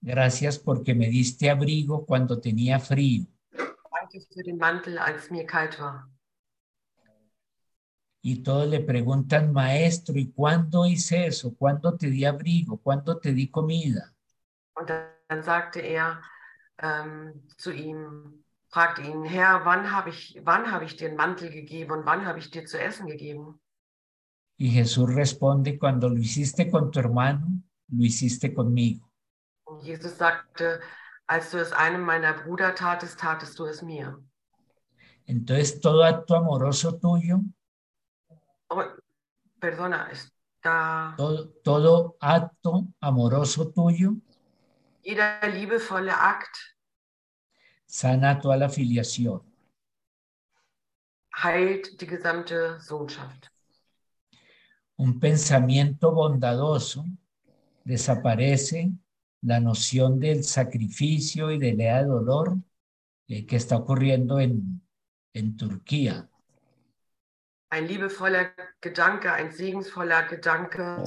[0.00, 3.26] Gracias porque me diste abrigo cuando tenía frío.
[3.50, 6.08] Danke für den Mantel, als mir kalt war.
[8.22, 11.54] Y todos le preguntan, maestro, ¿y cuándo hice eso?
[11.56, 12.78] ¿Cuándo te di abrigo?
[12.78, 14.12] ¿Cuándo te di comida?
[14.76, 16.22] Und dann, dann sagte er
[16.78, 21.50] ähm, zu ihm, fragte ihn, Herr, wann habe ich, wann habe ich dir einen Mantel
[21.50, 23.60] gegeben und wann habe ich dir zu essen gegeben?
[24.60, 27.46] Y Jesús responde, cuando lo hiciste con tu hermano,
[27.88, 29.08] lo hiciste conmigo.
[29.64, 30.80] Und Jesus sagte,
[31.28, 34.18] als du es einem meiner Brüder tatest, tatest du es mir.
[35.26, 37.40] Entonces todo acto amoroso tuyo,
[38.70, 38.82] Oh,
[39.60, 44.16] perdona, está todo, todo acto amoroso tuyo
[45.02, 46.56] jeder liebevolle Akt
[47.86, 49.40] sana toda la filiación.
[51.42, 53.48] heilt die gesamte Sohnschaft.
[54.96, 57.04] Un pensamiento bondadoso
[57.84, 58.90] desaparece
[59.42, 62.58] la noción del sacrificio y de la de dolor
[63.28, 64.82] eh, que está ocurriendo en,
[65.32, 66.28] en Turquía.
[67.70, 68.50] Ein liebevoller
[68.80, 71.04] Gedanke, ein segensvoller Gedanke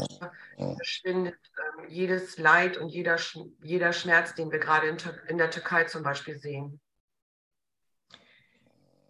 [0.57, 3.17] verschwindet ähm, jedes Leid und jeder,
[3.63, 4.97] jeder Schmerz, den wir gerade in,
[5.27, 6.79] in der Türkei zum Beispiel sehen.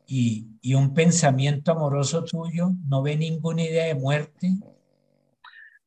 [0.08, 4.48] Y, y un pensamiento amoroso tuyo no ve ninguna idea de muerte,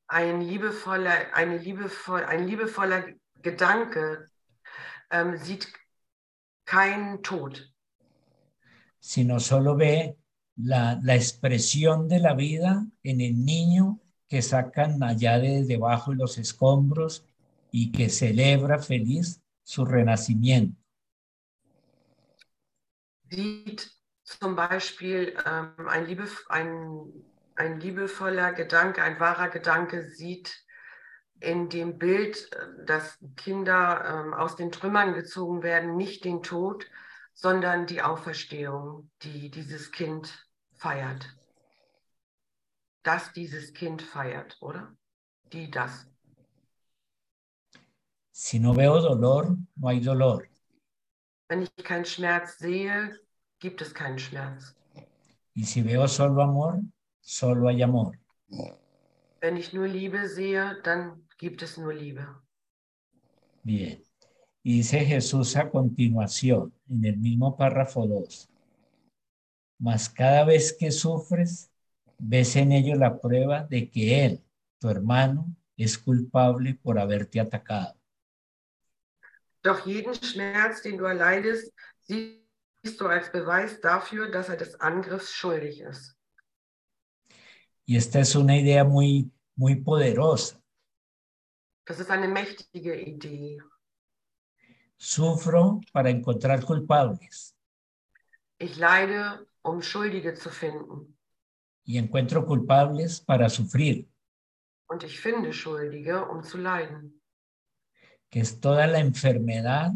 [0.06, 3.04] Ein liebevoller, eine liebevoll, ein liebevoller
[3.42, 4.28] Gedanke
[5.10, 5.72] ähm, sieht
[6.66, 7.72] keinen Tod,
[9.00, 10.16] sino solo ve
[10.56, 16.18] la, la expresión de la vida en el niño que sacan allá de debajo de
[16.18, 17.24] los escombros
[17.70, 20.76] y que celebra feliz su renacimiento.
[23.34, 23.90] sieht
[24.22, 27.24] zum Beispiel ähm, ein, Liebe, ein,
[27.56, 30.64] ein liebevoller Gedanke, ein wahrer Gedanke sieht
[31.40, 36.86] in dem Bild, äh, dass Kinder ähm, aus den Trümmern gezogen werden, nicht den Tod,
[37.34, 40.43] sondern die Auferstehung, die dieses Kind
[40.84, 41.22] feiert.
[43.02, 44.94] Dass dieses Kind feiert, oder?
[45.52, 46.06] Die das.
[48.32, 50.42] Si no veo dolor, no hay dolor.
[51.48, 53.18] Wenn ich keinen Schmerz sehe,
[53.60, 54.74] gibt es keinen Schmerz.
[55.54, 56.80] Y si veo solo amor,
[57.20, 58.12] solo hay amor.
[59.40, 62.26] Wenn ich nur Liebe sehe, dann gibt es nur Liebe.
[63.62, 64.02] Bien.
[64.62, 68.53] Y dice Jesús a continuación, en el mismo párrafo 2.
[69.84, 71.70] Mas cada vez que sufres,
[72.18, 74.42] ves en ello la prueba de que Él,
[74.78, 77.94] tu hermano, es culpable por haberte atacado.
[79.62, 81.70] Doch jeden Schmerz, den du erleidest,
[82.00, 86.16] siehst du als Beweis dafür, dass er des Angriffs schuldig ist.
[87.84, 90.58] Y esta es una idea muy, muy poderosa.
[91.84, 93.60] Das ist eine mächtige Idee.
[94.96, 97.54] Sufro para encontrar culpables
[98.56, 101.16] Ich leide, um Schuldige zu finden.
[101.86, 104.06] y encuentro culpables para sufrir,
[104.88, 107.20] Und ich finde Schuldige, um zu leiden.
[108.30, 109.92] que es toda la enfermedad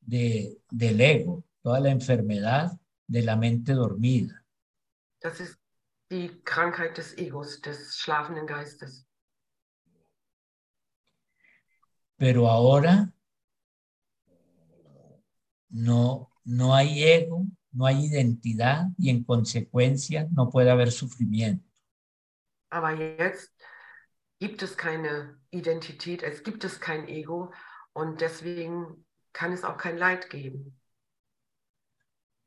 [0.00, 2.78] de, del ego, toda la enfermedad
[3.08, 4.42] de la mente dormida.
[5.20, 5.58] Das ist
[6.10, 9.04] die Krankheit des Egos, des schlafenden Geistes.
[12.18, 13.12] Pero ahora
[15.70, 17.44] no, no hay ego,
[17.76, 21.64] no hay identidad y en consecuencia no puede haber sufrimiento.
[22.70, 23.52] Aber jetzt
[24.40, 27.52] gibt es keine Identität, es gibt es kein Ego
[27.92, 30.78] und deswegen kann es auch kein Leid geben.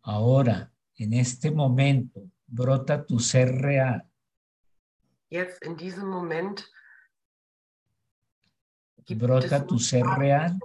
[0.02, 4.10] Ahora, en este momento, brota tu ser real,
[5.30, 6.68] Jetzt in diesem Moment
[9.16, 10.58] brota tu ser real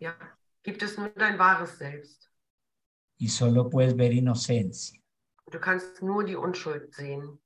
[0.00, 0.37] ja,
[0.68, 2.30] gibt es nur dein wahres Selbst.
[3.18, 5.00] y solo puedes ver inocencia.
[5.50, 7.38] Du kannst nur die Unschuld sehen.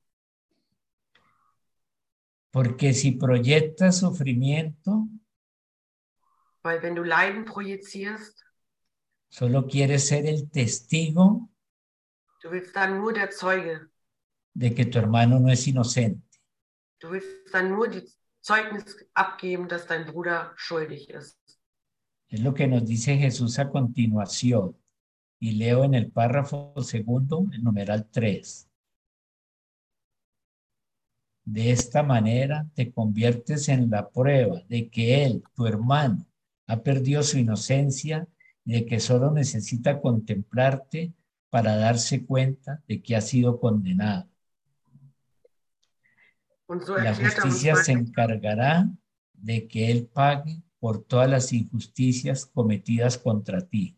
[2.50, 5.06] Porque si proyectas sufrimiento,
[6.64, 8.44] Weil wenn du Leiden projizierst,
[9.28, 11.48] solo quieres ser el testigo
[12.42, 13.88] du willst dann nur der Zeuge,
[14.54, 16.22] de que tu hermano no es inocente.
[17.00, 18.02] du willst dann nur die
[18.40, 21.38] Zeugnis abgeben, dass dein Bruder schuldig ist.
[22.32, 24.74] Es lo que nos dice Jesús a continuación.
[25.38, 28.70] Y leo en el párrafo segundo, el numeral 3.
[31.44, 36.24] De esta manera te conviertes en la prueba de que él, tu hermano,
[36.68, 38.26] ha perdido su inocencia
[38.64, 41.12] y de que solo necesita contemplarte
[41.50, 44.26] para darse cuenta de que ha sido condenado.
[47.02, 48.88] La justicia se encargará
[49.34, 53.96] de que él pague por todas las injusticias cometidas contra ti.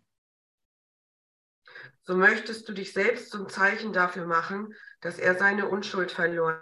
[2.07, 6.61] so möchtest du dich selbst zum Zeichen dafür machen, dass er seine Unschuld verloren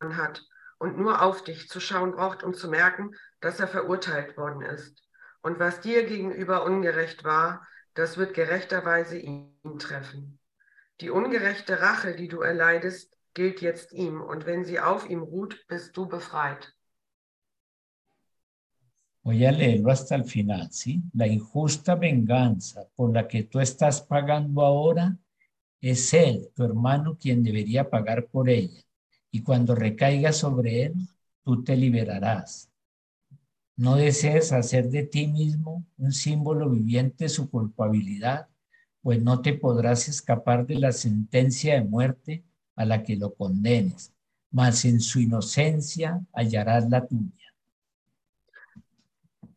[0.00, 0.42] hat
[0.78, 5.02] und nur auf dich zu schauen braucht, um zu merken, dass er verurteilt worden ist.
[5.42, 10.40] Und was dir gegenüber ungerecht war, das wird gerechterweise ihn treffen.
[11.02, 15.66] Die ungerechte Rache, die du erleidest, gilt jetzt ihm, und wenn sie auf ihm ruht,
[15.68, 16.72] bist du befreit.
[19.24, 21.00] Voy a leerlo hasta el final, ¿sí?
[21.12, 25.16] La injusta venganza por la que tú estás pagando ahora
[25.80, 28.80] es él, tu hermano, quien debería pagar por ella.
[29.30, 30.94] Y cuando recaiga sobre él,
[31.44, 32.70] tú te liberarás.
[33.76, 38.48] No desees hacer de ti mismo un símbolo viviente de su culpabilidad,
[39.02, 42.44] pues no te podrás escapar de la sentencia de muerte
[42.76, 44.12] a la que lo condenes,
[44.50, 47.41] mas en su inocencia hallarás la tuya.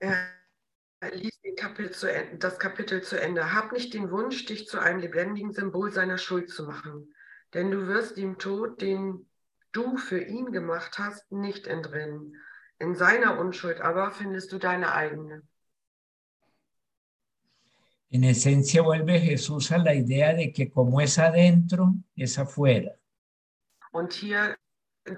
[0.06, 3.54] Er liest den Kapitel das Kapitel zu Ende.
[3.54, 7.13] Hab nicht den Wunsch, dich zu einem lebendigen Symbol seiner Schuld zu machen,
[7.54, 9.26] denn du wirst dem Tod, den
[9.72, 12.36] du für ihn gemacht hast, nicht entrinnen.
[12.80, 15.44] In seiner Unschuld aber findest du deine eigene.
[18.10, 22.91] En esencia vuelve Jesús a la idea de que como es adentro, es afuera.
[23.91, 24.56] Und hier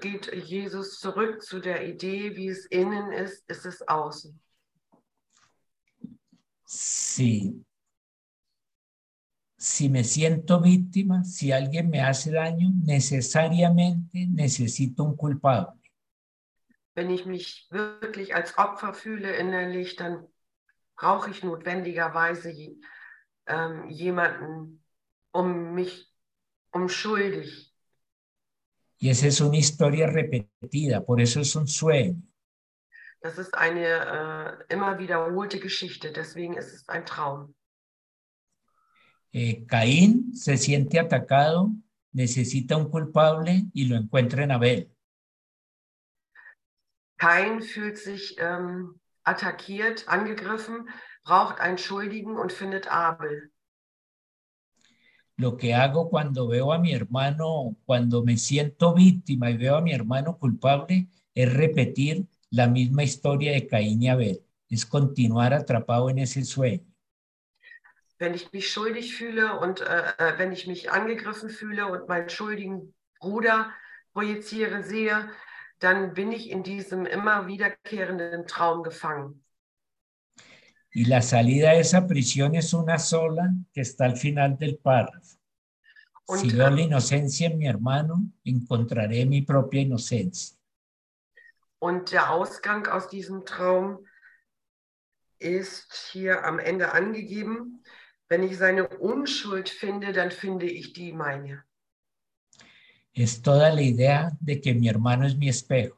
[0.00, 4.40] geht Jesus zurück zu der Idee, wie es innen ist, ist es außen.
[6.70, 7.64] Si,
[9.56, 15.80] si me siento víctima, si alguien me hace daño, necesariamente necesito un culpable.
[16.94, 20.26] Wenn ich mich wirklich als Opfer fühle innerlich, dann
[20.94, 22.52] brauche ich notwendigerweise
[23.46, 24.84] ähm, jemanden,
[25.32, 26.12] um mich,
[26.74, 27.72] um schuldig.
[28.98, 32.27] Y esa es una historia repetida, por eso es un sueño.
[33.20, 37.54] Das ist eine äh, immer wiederholte Geschichte, deswegen ist es ein Traum.
[39.32, 41.72] Eh, Caín se siente atacado,
[42.12, 44.90] necesita un culpable y lo encuentra en Abel.
[47.18, 50.88] Kain fühlt sich ähm, attackiert, angegriffen,
[51.24, 53.50] braucht einen Schuldigen und findet Abel.
[55.36, 59.80] Lo que hago cuando veo a mi hermano, cuando me siento víctima y veo a
[59.80, 66.10] mi hermano culpable, es repetir la misma historia de Caín y Abel, es continuar atrapado
[66.10, 66.84] en ese sueño.
[68.18, 72.28] Wenn ich mich schuldig fühle und äh, äh, wenn ich mich angegriffen fühle und meinen
[72.28, 73.72] schuldigen Bruder
[74.12, 75.30] projiziere, sehe,
[75.78, 79.44] dann bin ich in diesem immer wiederkehrenden Traum gefangen.
[80.90, 85.38] Y la salida de esa prisión es una sola que está al final del párrafo.
[86.26, 90.57] Und, Si veo la inocencia en mi hermano, encontraré mi propia inocencia.
[91.80, 94.06] Und der Ausgang aus diesem Traum
[95.38, 97.84] ist hier am Ende angegeben.
[98.28, 101.64] Wenn ich seine Unschuld finde, dann finde ich die meine.
[103.12, 105.96] Es toda la idea de que mi hermano es mi espejo.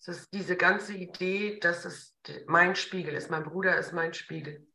[0.00, 2.14] Es ist diese ganze Idee, dass es
[2.46, 4.66] mein Spiegel ist, mein Bruder ist mein Spiegel.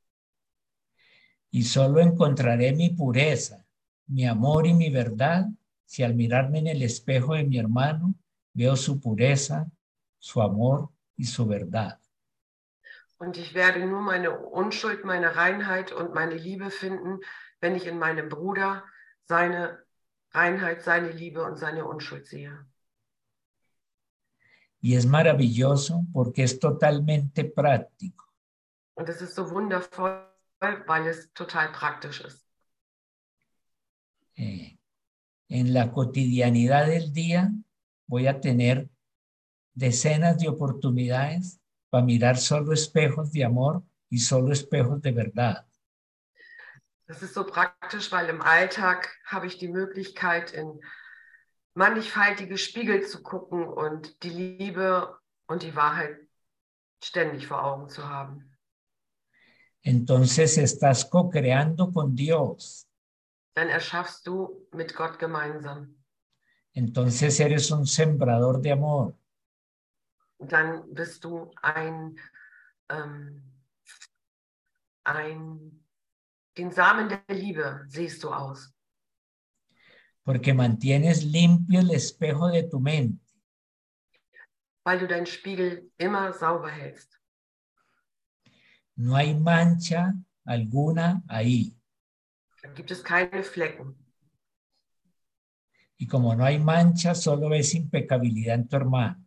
[1.52, 3.66] Y solo encontraré mi pureza,
[4.08, 5.48] mi amor y mi verdad
[5.86, 8.14] si al mirarme en el espejo de mi hermano
[8.54, 9.70] veo su pureza,
[10.20, 12.00] su amor y su verdad.
[13.18, 17.20] Und ich werde nur meine Unschuld, meine Reinheit und meine Liebe finden,
[17.60, 18.84] wenn ich in meinem Bruder
[19.26, 19.84] seine
[20.32, 22.66] Reinheit, seine Liebe und seine Unschuld sehe.
[24.82, 28.26] Y es maravilloso porque es totalmente práctico.
[28.96, 30.26] Und es ist so wundervoll,
[30.60, 32.46] weil es total praktisch ist.
[34.36, 34.78] Eh,
[35.50, 37.52] en la cotidianidad del día
[38.08, 38.90] voy a tener
[39.80, 41.60] decenas de oportunidades
[41.90, 45.66] para mirar solo espejos de amor y solo espejos de verdad.
[47.08, 50.80] Das ist so praktisch, weil im Alltag habe ich die Möglichkeit, in
[51.74, 55.18] mannigfaltige Spiegel zu gucken und die Liebe
[55.48, 56.18] und die Wahrheit
[57.04, 58.56] ständig vor Augen zu haben.
[59.82, 62.86] Entonces estás co-creando con Dios.
[63.56, 65.96] Dann erschaffst du mit Gott gemeinsam.
[66.74, 69.16] Entonces eres un sembrador de amor.
[70.40, 72.18] Dann bist du ein,
[72.90, 73.44] ähm,
[75.04, 75.86] ein,
[76.58, 78.74] den Samen der Liebe siehst du aus.
[80.24, 83.20] porque mantienes limpio el espejo de tu mente.
[84.86, 87.20] weil du deinen Spiegel immer sauber hältst.
[88.96, 90.14] No hay mancha
[90.46, 91.76] alguna ahí.
[92.62, 93.96] Dann gibt es keine Flecken.
[95.98, 99.26] Y como no hay mancha, solo ves impecabilidad en tu hermano.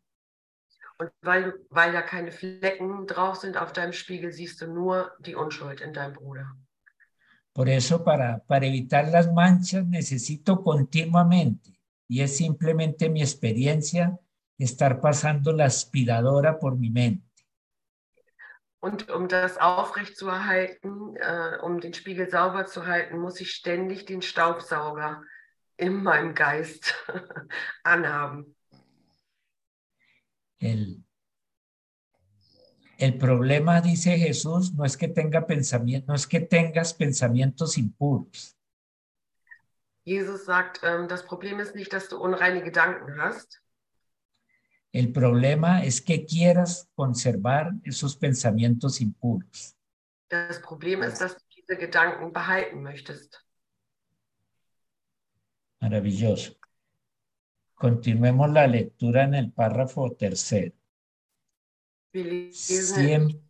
[1.02, 5.34] Und weil, weil da keine Flecken drauf sind auf deinem Spiegel, siehst du nur die
[5.34, 6.46] Unschuld in deinem Bruder.
[7.52, 11.72] Por eso, para, para evitar las manchas, necesito continuamente,
[12.06, 14.16] y es simplemente mi experiencia,
[14.56, 17.26] estar pasando la aspiradora por mi mente.
[18.78, 24.22] Und um das aufrechtzuerhalten, äh, um den Spiegel sauber zu halten, muss ich ständig den
[24.22, 25.22] Staubsauger
[25.76, 26.94] in meinem Geist
[27.82, 28.54] anhaben.
[30.62, 31.04] El,
[32.98, 38.56] el problema, dice Jesús, no es que tenga pensamiento, no es que tengas pensamientos impuros.
[40.04, 43.60] Jesus sagt, ähm, das Problem ist nicht, dass du unreine Gedanken hast.
[44.92, 49.76] El problema es que quieras conservar esos pensamientos impuros.
[50.28, 53.44] Das Problem ist, dass du diese Gedanken behalten möchtest.
[55.80, 56.61] Maravilloso.
[57.82, 60.72] Continuemos la lectura en el párrafo tercero.
[62.12, 63.40] Wir lesen, Siem-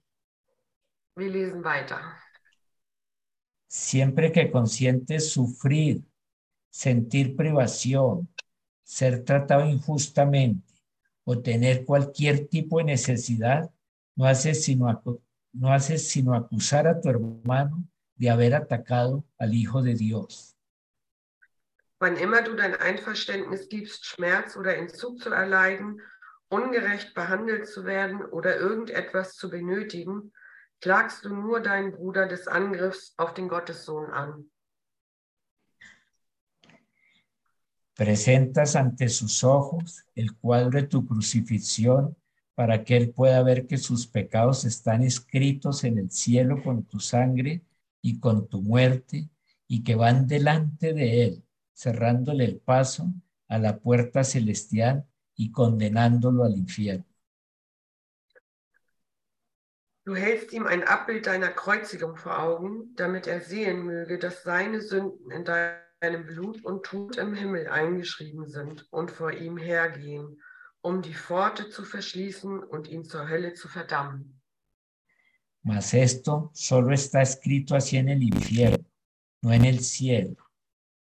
[1.14, 1.98] wir lesen weiter.
[3.68, 6.02] siempre que consientes sufrir,
[6.70, 8.26] sentir privación,
[8.82, 10.66] ser tratado injustamente
[11.24, 13.70] o tener cualquier tipo de necesidad,
[14.16, 15.20] no haces sino, acu-
[15.52, 17.84] no haces sino acusar a tu hermano
[18.16, 20.51] de haber atacado al Hijo de Dios.
[22.02, 26.00] Wann immer du dein Einverständnis gibst, Schmerz oder Entzug zu erleiden,
[26.48, 30.32] ungerecht behandelt zu werden oder irgendetwas zu benötigen,
[30.80, 34.50] klagst du nur deinen Bruder des Angriffs auf den Gottessohn an.
[37.94, 42.16] Presentas ante sus ojos el cuadro de tu crucifixión
[42.56, 46.98] para que él pueda ver que sus pecados están escritos en el cielo con tu
[46.98, 47.62] sangre
[48.00, 49.28] y con tu muerte
[49.68, 51.44] y que van delante de él,
[51.74, 53.12] cerrándole el paso
[53.48, 55.06] a la puerta celestial
[55.36, 57.04] y condenándolo al infierno.
[60.04, 64.80] Du hältst ihm ein Abbild deiner Kreuzigung vor Augen, damit er sehen möge, dass seine
[64.80, 70.42] Sünden in deinem Blut und Tod im Himmel eingeschrieben sind und vor ihm hergehen,
[70.80, 74.40] um die Pforte zu verschließen und ihn zur Hölle zu verdammen.
[75.64, 78.84] Mas esto solo está escrito así en el infierno,
[79.42, 80.41] no en el cielo,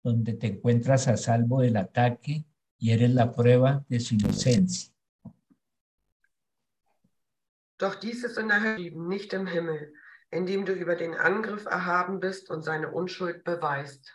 [0.06, 2.44] donde te encuentras a salvo del ataque
[2.78, 4.92] y eres la prueba de su inocencia.
[7.78, 9.92] Doch dies ist in der Hölle nicht im Himmel,
[10.30, 14.14] indem du über den Angriff erhaben bist und seine Unschuld beweist.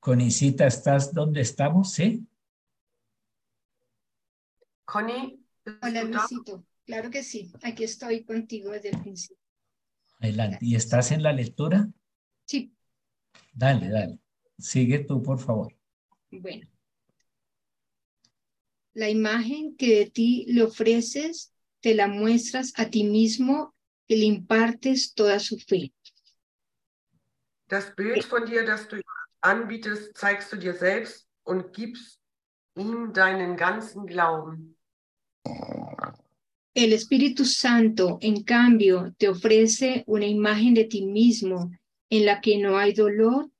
[0.00, 1.92] Conicita, ¿estás donde estamos?
[1.92, 2.26] Sí.
[4.84, 6.02] Conny, bist Hola?
[6.02, 9.45] Luisito, claro que sí, aquí estoy contigo desde el principio.
[10.20, 10.58] Adelante.
[10.60, 11.88] ¿Y estás en la lectura?
[12.46, 12.72] Sí,
[13.52, 14.18] Dale, dale.
[14.58, 15.74] Sigue tú, por favor.
[16.30, 16.68] bueno.
[18.92, 23.74] La imagen que de ti le ofreces, te la muestras a ti mismo
[24.06, 25.92] y le impartes toda su fe.
[27.68, 29.00] Das Bild von dir, das du
[29.40, 32.20] anbietest, zeigst du dir selbst und gibst
[32.76, 34.76] ihm deinen ganzen Glauben.
[36.76, 41.70] El Espíritu Santo, en cambio, te ofrece una imagen de ti mismo
[42.10, 43.50] en la que no hay dolor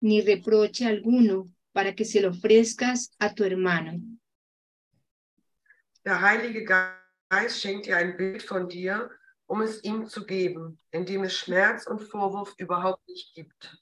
[0.00, 4.00] ni reproche alguno para que se lo ofrezcas a tu hermano.
[6.04, 9.10] Der Heilige Geist schenkt dir ein Bild von dir,
[9.46, 13.78] um es ihm zu geben, in dem es Schmerz und Vorwurf überhaupt nicht gibt.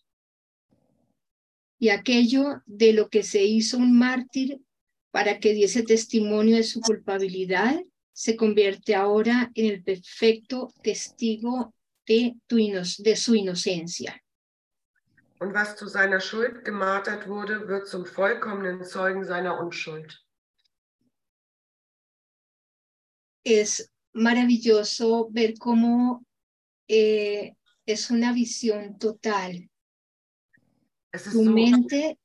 [1.79, 4.61] y aquello de lo que se hizo un mártir
[5.11, 7.83] para que diese testimonio de su culpabilidad,
[8.15, 11.75] se convierte ahora en el perfecto testigo
[12.07, 14.21] de, tu de su inocencia.
[15.41, 20.17] Und was zu seiner Schuld gemartert wurde, wird zum vollkommenen Zeugen seiner Unschuld.
[23.43, 26.25] Es maravilloso ver cómo
[26.89, 29.69] eh, es una visión total.
[31.13, 32.19] Es so, mente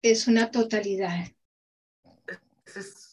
[0.00, 1.28] es una totalidad.
[2.64, 3.12] es ist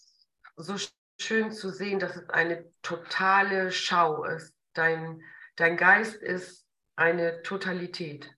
[0.58, 0.78] so
[1.20, 4.54] schön zu sehen, dass es eine totale Schau ist.
[4.74, 5.22] Dein,
[5.56, 6.66] dein Geist ist
[6.96, 8.30] eine Totalität.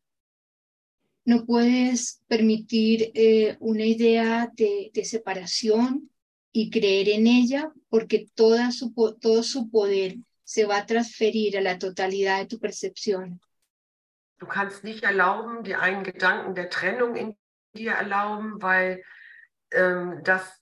[1.23, 6.09] No puedes permitir eh, una idea de, de separación
[6.51, 11.61] y creer en ella porque toda su, todo su poder se va a transferir a
[11.61, 13.39] la totalidad de tu percepción.
[14.39, 17.37] Du kannst nicht erlauben, dir einen Gedanken der Trennung in
[17.73, 19.03] dir erlauben, weil
[19.71, 20.60] ähm, das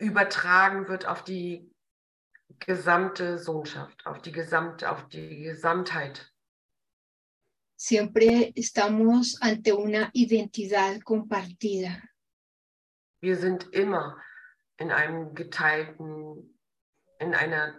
[0.00, 1.70] übertragen wird auf die
[2.58, 6.32] gesamte Sohnschaft, auf die gesamte, auf die Gesamtheit.
[7.76, 12.02] Siempre estamos ante una identidad compartida.
[13.22, 14.18] Wir sind immer
[14.78, 16.58] in einem geteilten,
[17.18, 17.78] in einer,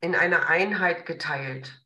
[0.00, 1.82] in einer Einheit geteilt.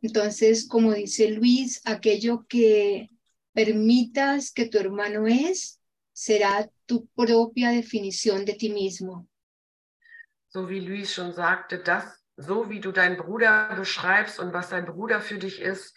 [0.00, 3.08] Entonces, como dice Luis, aquello que
[3.52, 5.80] permitas que tu hermano es,
[6.12, 9.26] será tu propia definición de ti mismo.
[10.48, 14.84] So wie Luis schon sagte, das, so wie du deinen Bruder beschreibst und was dein
[14.84, 15.96] Bruder für dich ist,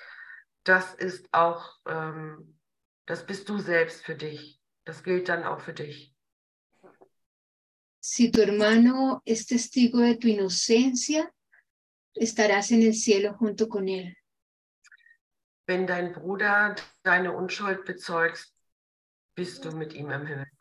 [0.63, 2.57] das ist auch, ähm,
[3.05, 4.61] das bist du selbst für dich.
[4.85, 6.13] Das gilt dann auch für dich.
[7.99, 11.29] Si tu hermano es testigo de tu inocencia,
[12.13, 14.15] estarás en el cielo junto con él.
[15.67, 18.53] Wenn dein Bruder deine Unschuld bezeugst,
[19.35, 20.54] bist du mit ihm im Himmel.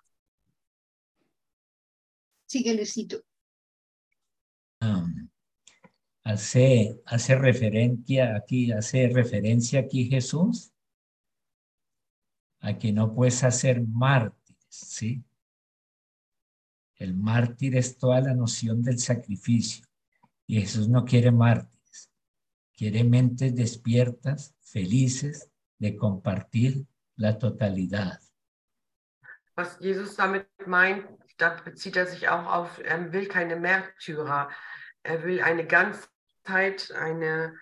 [2.55, 3.21] Sigue, Luisito.
[4.81, 5.29] Um,
[6.23, 10.73] hace, hace referencia aquí, hace referencia aquí Jesús
[12.61, 15.25] a que no puedes hacer mártires, ¿sí?
[16.95, 19.85] El mártir es toda la noción del sacrificio
[20.47, 22.13] y Jesús no quiere mártires,
[22.73, 25.51] quiere mentes despiertas, felices
[25.81, 26.87] de compartir
[27.17, 28.21] la totalidad.
[29.57, 31.05] Was Jesus damit meint,
[31.37, 34.51] da bezieht er sich auch auf, er will keine Märtyrer.
[35.03, 37.55] Er will eine Ganzheit, eine,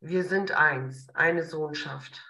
[0.00, 2.24] wir sind eins, eine Sohnschaft.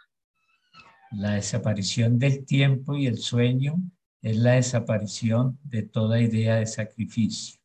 [1.11, 3.77] La desaparición del tiempo y el sueño
[4.21, 7.59] es la desaparición de toda idea de sacrificio.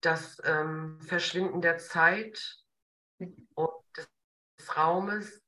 [0.00, 2.64] Das ähm, Verschwinden der Zeit
[3.18, 4.08] und des,
[4.58, 5.42] des Raumes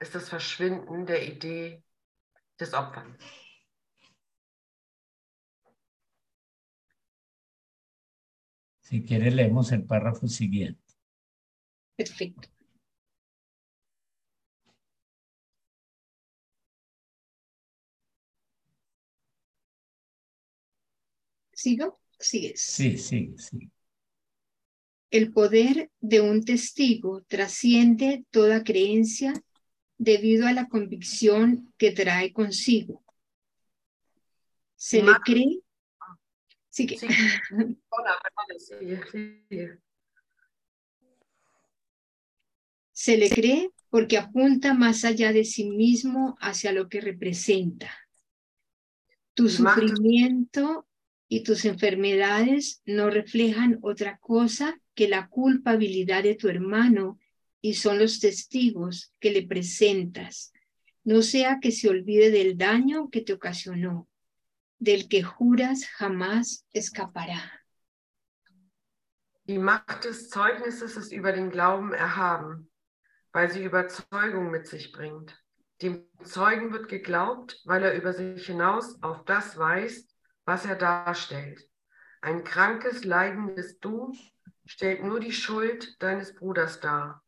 [0.00, 1.82] ist das Verschwinden der Idee
[2.58, 3.16] des Opferns.
[8.92, 10.78] Si quiere, leemos el párrafo siguiente.
[11.96, 12.50] Perfecto.
[21.52, 21.98] ¿Sigo?
[22.18, 22.60] Sigues.
[22.60, 23.70] Sí, sí, sí.
[25.10, 29.32] El poder de un testigo trasciende toda creencia
[29.98, 33.04] debido a la convicción que trae consigo.
[34.76, 35.20] Se le Ma-
[36.72, 36.96] Sigue.
[36.98, 37.06] Sí.
[37.90, 39.78] Hola, perdón, sigue, sigue.
[42.92, 47.90] Se le cree porque apunta más allá de sí mismo hacia lo que representa.
[49.34, 50.86] Tu sufrimiento
[51.28, 57.18] y tus enfermedades no reflejan otra cosa que la culpabilidad de tu hermano
[57.60, 60.54] y son los testigos que le presentas,
[61.04, 64.08] no sea que se olvide del daño que te ocasionó,
[64.82, 67.40] del que juras jamás escapará.
[69.44, 72.68] Die Macht des Zeugnisses ist über den Glauben erhaben,
[73.32, 75.40] weil sie Überzeugung mit sich bringt.
[75.82, 81.68] Dem Zeugen wird geglaubt, weil er über sich hinaus auf das weist, was er darstellt.
[82.20, 84.12] Ein krankes, leidendes Du
[84.64, 87.22] stellt nur die Schuld deines Bruders dar.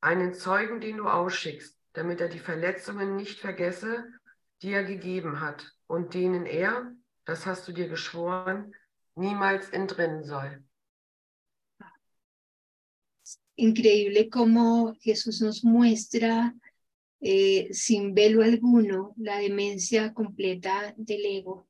[0.00, 4.06] Einen Zeugen, den du ausschickst, damit er die Verletzungen nicht vergesse,
[4.62, 6.92] die er gegeben hat und denen er,
[7.30, 8.74] das hast du dir geschworen,
[9.14, 10.64] niemals entrinnen soll.
[13.54, 16.52] Increíble cómo Jesús nos muestra
[17.20, 21.68] eh, sin velo alguno la demencia completa del ego,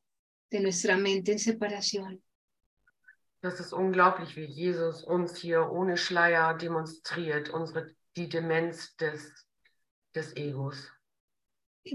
[0.51, 2.23] de nuestra mente en separación.
[3.43, 9.47] Das ist unglaublich, wie Jesus uns hier ohne Schleier demonstriert, unsere, die Demenz des,
[10.15, 10.91] des Egos.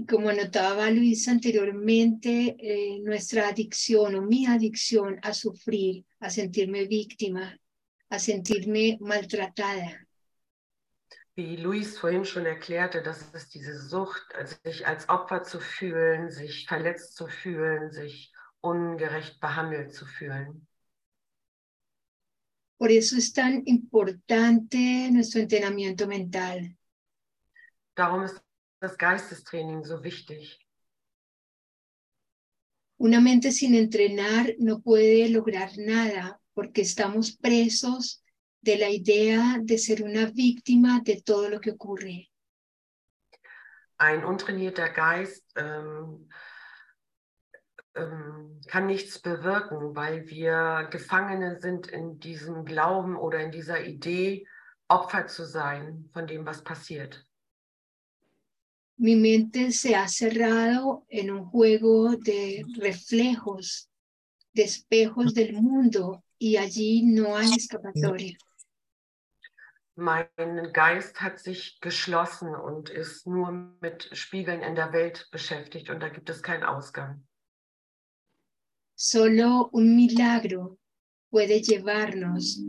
[0.08, 7.56] Como notaba Luis anteriormente, eh, nuestra adicción o mi adicción a sufrir, a sentirme víctima,
[8.10, 10.06] a sentirme maltratada.
[11.36, 14.26] Wie Luis vorhin schon erklärte, das ist diese Sucht,
[14.64, 20.66] sich als Opfer zu fühlen, sich verletzt zu fühlen, sich ungerecht behandelt zu fühlen.
[22.78, 26.76] Por eso es tan importante nuestro entrenamiento mental.
[27.94, 28.45] Darum ist
[28.80, 30.58] das Geistestraining so wichtig.
[32.98, 38.22] Una mente sin entrenar no puede lograr nada porque estamos presos
[38.62, 42.30] de la idea de ser una víctima de todo lo que ocurre.
[43.98, 46.28] Ein untrainierter Geist ähm,
[47.94, 54.46] ähm, kann nichts bewirken, weil wir Gefangene sind in diesem Glauben oder in dieser Idee,
[54.88, 57.25] Opfer zu sein von dem, was passiert.
[58.98, 63.90] Mi mente se ha cerrado en un juego de reflejos,
[64.54, 68.36] de espejos del mundo y allí no hay escapatoria.
[69.98, 76.00] Mein Geist hat sich geschlossen und ist nur mit Spiegeln in der Welt beschäftigt und
[76.00, 77.26] da gibt es keinen Ausgang.
[78.94, 80.78] Solo un milagro
[81.30, 82.60] puede llevarnos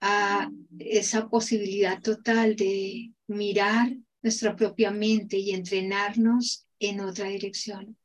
[0.00, 3.88] a esa posibilidad total de mirar
[4.26, 7.96] nuestra propia mente y entrenarnos en otra dirección.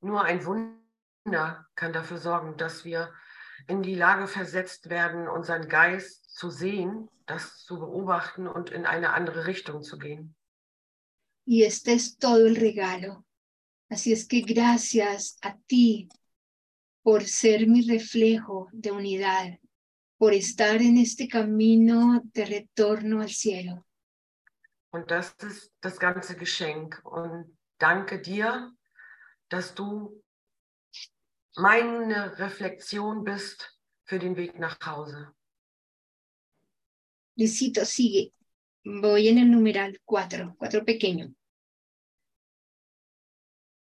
[0.00, 3.12] Nur ein Wunder kann dafür sorgen, dass wir
[3.68, 9.12] in die Lage versetzt werden, unseren Geist zu sehen, das zu beobachten und in eine
[9.14, 10.34] andere Richtung zu gehen.
[11.46, 13.24] Y este es todo el regalo.
[13.88, 16.08] Así es que gracias a ti
[17.02, 19.60] por ser mi reflejo de unidad,
[20.18, 23.85] por estar en este camino de retorno al cielo.
[24.96, 27.02] Und das ist das ganze Geschenk.
[27.04, 28.72] Und danke dir,
[29.50, 30.22] dass du
[31.54, 35.34] meine Reflexion bist für den Weg nach Hause.
[37.36, 38.32] Luisito, sigue.
[38.84, 41.34] Voy en el numeral 4, 4 pequeño.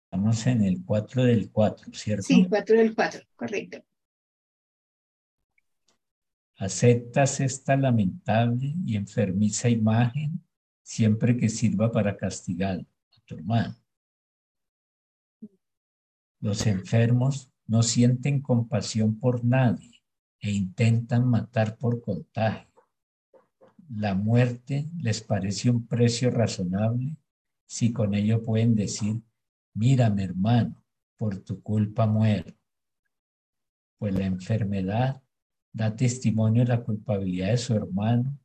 [0.05, 2.23] Estamos en el 4 del 4, ¿cierto?
[2.23, 3.83] Sí, 4 del 4, correcto.
[6.59, 10.45] ¿Aceptas esta lamentable y enfermiza imagen
[10.93, 13.75] siempre que sirva para castigar a tu hermano?
[16.39, 20.03] Los enfermos no sienten compasión por nadie
[20.39, 22.69] e intentan matar por contagio.
[23.89, 27.17] La muerte les parece un precio razonable
[27.65, 29.23] si con ello pueden decir,
[29.73, 30.77] mírame hermano,
[31.17, 32.53] por tu culpa muero.
[33.97, 35.23] Pues la enfermedad
[35.73, 38.39] da testimonio de la culpabilidad de su hermano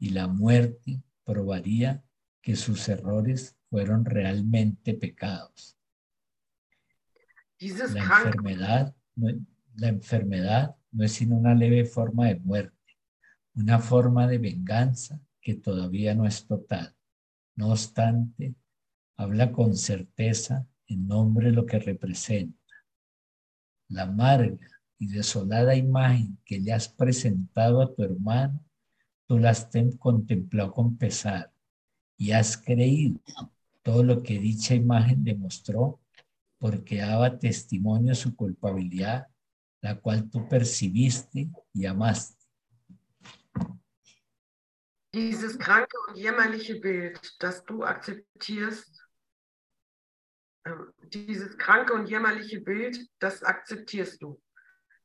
[0.00, 2.04] y la muerte probaría
[2.40, 5.78] que sus errores fueron realmente pecados.
[7.58, 9.28] Dieses La kranke, enfermedad, no,
[9.76, 12.96] la enfermedad no es sino una leve forma de muerte,
[13.54, 16.94] una forma de venganza que todavía no es total.
[17.56, 18.54] No obstante,
[19.16, 22.58] habla con certeza en nombre de lo que representa.
[23.88, 24.68] La amarga
[24.98, 28.63] y desolada imagen que le has presentado a tu hermano,
[29.26, 31.52] tú la has tem- contemplado con pesar
[32.16, 33.20] y has creído
[33.82, 36.00] todo lo que dicha imagen demostró
[36.58, 39.26] porque daba testimonio de su culpabilidad,
[39.82, 42.44] la cual tú percibiste y amaste.
[45.14, 49.00] dieses kranke und jämmerliche Bild, das du akzeptierst,
[50.66, 54.40] ähm, dieses kranke und jämmerliche Bild, das akzeptierst du.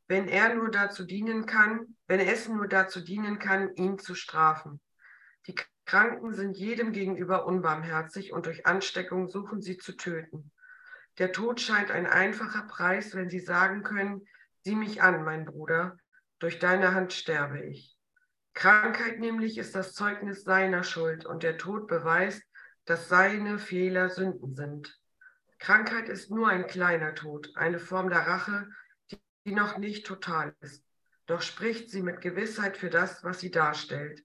[0.10, 4.82] Wenn er nur dazu dienen kann, wenn es nur dazu dienen kann, ihn zu strafen.
[5.46, 5.54] Die
[5.86, 10.52] Kranken sind jedem gegenüber unbarmherzig und durch Ansteckung suchen sie zu töten.
[11.20, 14.28] Der Tod scheint ein einfacher Preis, wenn sie sagen können,
[14.64, 15.96] sieh mich an, mein Bruder,
[16.40, 17.96] durch deine Hand sterbe ich.
[18.56, 22.42] Krankheit nämlich ist das Zeugnis seiner Schuld und der Tod beweist,
[22.86, 25.00] dass seine Fehler Sünden sind.
[25.60, 28.68] Krankheit ist nur ein kleiner Tod, eine Form der Rache,
[29.50, 30.86] die noch nicht total ist.
[31.26, 34.24] Doch spricht sie mit Gewissheit für das, was sie darstellt.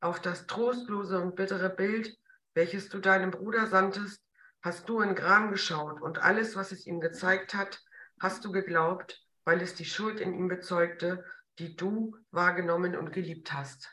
[0.00, 2.18] Auf das trostlose und bittere Bild,
[2.54, 4.20] welches du deinem Bruder sandtest,
[4.62, 7.84] hast du in Gram geschaut und alles, was es ihm gezeigt hat,
[8.18, 11.24] hast du geglaubt, weil es die Schuld in ihm bezeugte,
[11.60, 13.88] die du wahrgenommen und geliebt hast.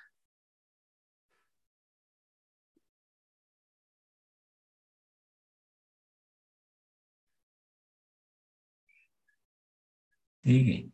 [10.43, 10.91] Sigue.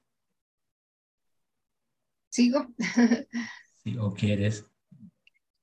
[2.30, 2.68] ¿Sigo?
[3.84, 4.66] Si o quieres.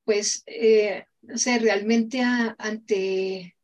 [0.05, 3.57] Pues, eh, o sea, realmente a- ante,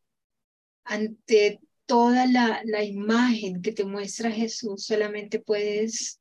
[0.85, 6.21] ante toda la, la imagen que te muestra Jesús, solamente puedes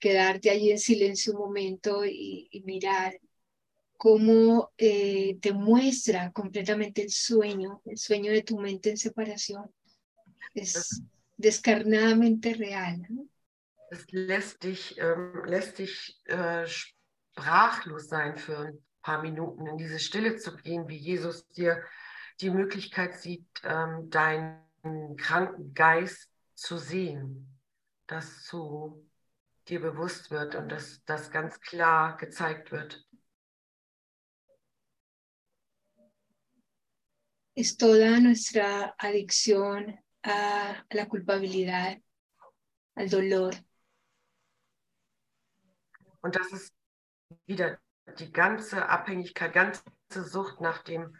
[0.00, 3.20] quedarte allí en silencio un momento y, y mirar
[3.96, 9.70] cómo eh, te muestra completamente el sueño, el sueño de tu mente en separación.
[10.54, 11.02] Es
[11.36, 13.06] descarnadamente real.
[13.10, 13.28] ¿no?
[13.90, 20.00] Es lässt dich, ähm, lässt dich äh, sprachlos sein für ein paar Minuten, in diese
[20.00, 21.84] Stille zu gehen, wie Jesus dir
[22.40, 27.60] die Möglichkeit sieht, ähm, deinen kranken Geist zu sehen,
[28.06, 29.08] dass zu
[29.68, 33.04] dir bewusst wird und dass das ganz klar gezeigt wird.
[37.54, 42.02] Es toda nuestra adicción a la culpabilidad,
[42.96, 43.65] al dolor.
[46.26, 46.74] Und das ist
[47.46, 47.78] wieder
[48.18, 51.16] die ganze Abhängigkeit, ganze Sucht nach dem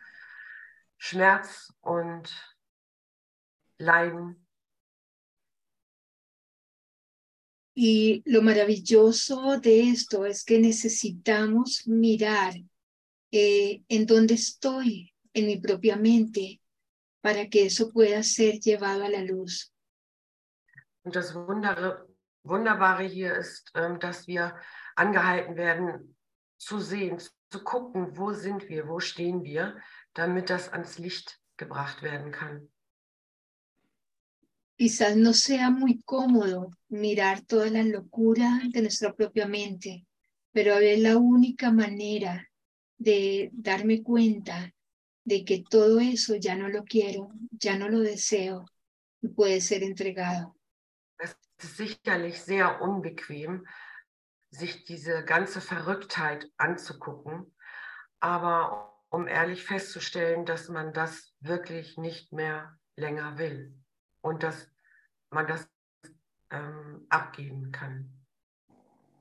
[0.99, 2.27] Schmerz und
[3.79, 4.45] Leiden.
[7.77, 12.55] Y lo maravilloso de esto es que necesitamos mirar
[13.31, 16.61] eh, en dónde estoy en mi propia mente
[17.21, 19.73] para que eso pueda ser llevado a la luz.
[21.05, 22.09] Und das Wundere,
[22.43, 24.57] Wunderbare hier ist, ähm, dass wir
[24.97, 26.17] angehalten werden,
[26.59, 27.19] zu sehen,
[27.51, 29.77] zu gucken, wo sind wir, wo stehen wir,
[30.15, 32.69] damit das ans Licht gebracht werden kann.
[34.79, 40.05] Quizás no sea muy cómodo mirar toda la locura de nuestra propia mente,
[40.53, 42.47] pero es la única manera
[42.99, 44.71] de darme cuenta
[45.25, 48.67] de que todo eso ya no lo quiero, ya no lo deseo
[49.23, 50.55] y puede ser entregado.
[51.19, 53.65] Es ist sicherlich sehr unbequem,
[54.57, 57.55] sich diese ganze Verrücktheit anzugucken,
[58.21, 63.75] aber um ehrlich festzustellen, dass man das wirklich nicht mehr länger will
[64.21, 64.69] und dass
[65.31, 65.69] man das
[66.51, 68.13] ähm, abgeben kann.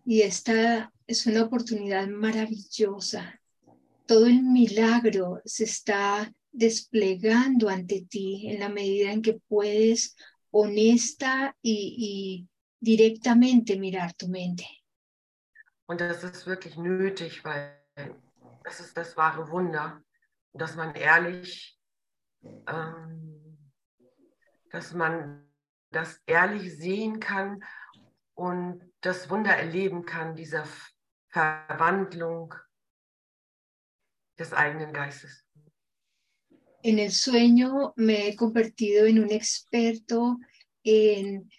[0.07, 3.33] Y esta es una oportunidad maravillosa.
[4.05, 10.15] Todo el milagro se está desplegando ante ti en la medida en que puedes
[10.51, 12.47] honesta y, y
[12.79, 14.84] directamente mirar tu mente.
[15.87, 17.79] Und das ist wirklich nötig, weil
[18.63, 20.03] das ist das wahre Wunder,
[20.53, 21.79] dass man ehrlich,
[22.67, 23.71] ähm,
[24.71, 25.47] dass man
[25.91, 27.63] das ehrlich sehen kann
[28.33, 30.65] und das Wunder erleben kann, dieser
[31.29, 32.55] Verwandlung
[34.39, 35.43] des eigenen Geistes.
[36.81, 40.37] En el sueño me he convertido en un experto
[40.83, 41.49] en,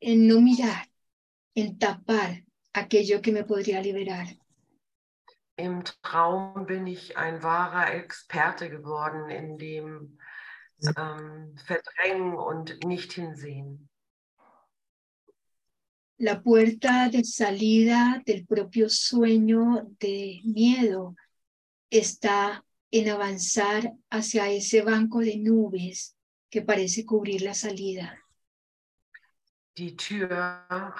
[0.00, 0.88] en no mirar,
[1.54, 2.45] en tapar
[2.76, 4.26] aquello que me podría liberar.
[5.58, 10.18] Im Traum bin ich ein wahrer Experte geworden in dem
[10.98, 13.88] ähm, Verdrängen und nicht hinsehen.
[16.18, 21.14] La puerta de salida del propio sueño de miedo
[21.90, 26.16] está en avanzar hacia ese banco de nubes
[26.50, 28.18] que parece cubrir la salida.
[29.78, 30.30] Die Tür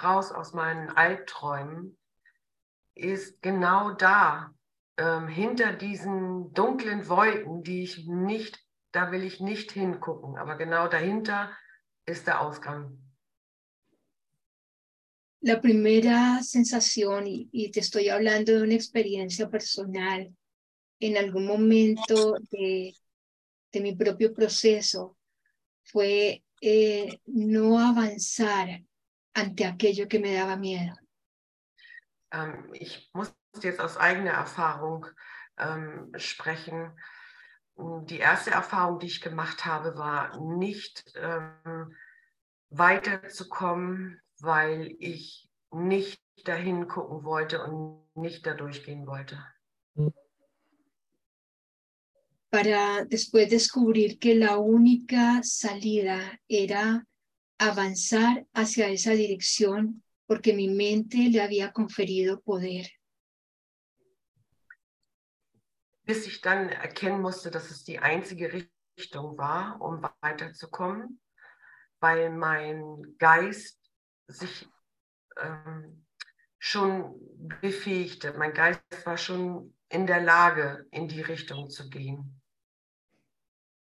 [0.03, 1.97] raus aus meinen Albträumen
[2.93, 4.53] ist genau da,
[4.97, 8.59] ähm, hinter diesen dunklen Wolken, die ich nicht,
[8.91, 11.51] da will ich nicht hingucken, aber genau dahinter
[12.05, 12.97] ist der Ausgang.
[15.41, 20.35] La primera sensación, y, y te estoy hablando de una experiencia personal,
[20.99, 22.95] en algún momento de,
[23.71, 25.15] de mi propio proceso,
[25.83, 28.81] fue eh, no avanzar
[29.33, 30.93] ante aquello que me daba miedo.
[32.31, 35.05] Ähm, ich muss jetzt aus eigener Erfahrung
[35.57, 36.91] ähm, sprechen.
[37.77, 41.95] Die erste Erfahrung, die ich gemacht habe, war nicht ähm,
[42.69, 49.43] weiterzukommen, weil ich nicht dahin gucken wollte und nicht da durchgehen wollte.
[52.49, 57.05] Para después descubrir que la única salida era
[57.57, 62.87] avanzar hacia esa dirección porque mi mente le había conferido poder.
[66.03, 68.51] Bis ich dann erkennen musste, dass es die einzige
[68.97, 71.19] Richtung war, um weiterzukommen,
[71.99, 73.79] weil mein Geist
[74.27, 74.69] sich
[75.37, 76.05] ähm,
[76.59, 77.15] schon
[77.61, 78.33] befähigte.
[78.37, 82.33] Mein Geist war schon in der Lage, in die Richtung zu gehen.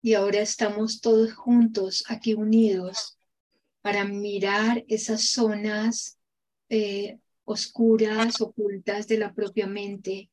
[0.01, 3.17] Y ahora estamos todos juntos, aquí unidos,
[3.81, 6.19] para mirar esas zonas
[6.69, 10.29] eh, oscuras, ocultas de la propia mente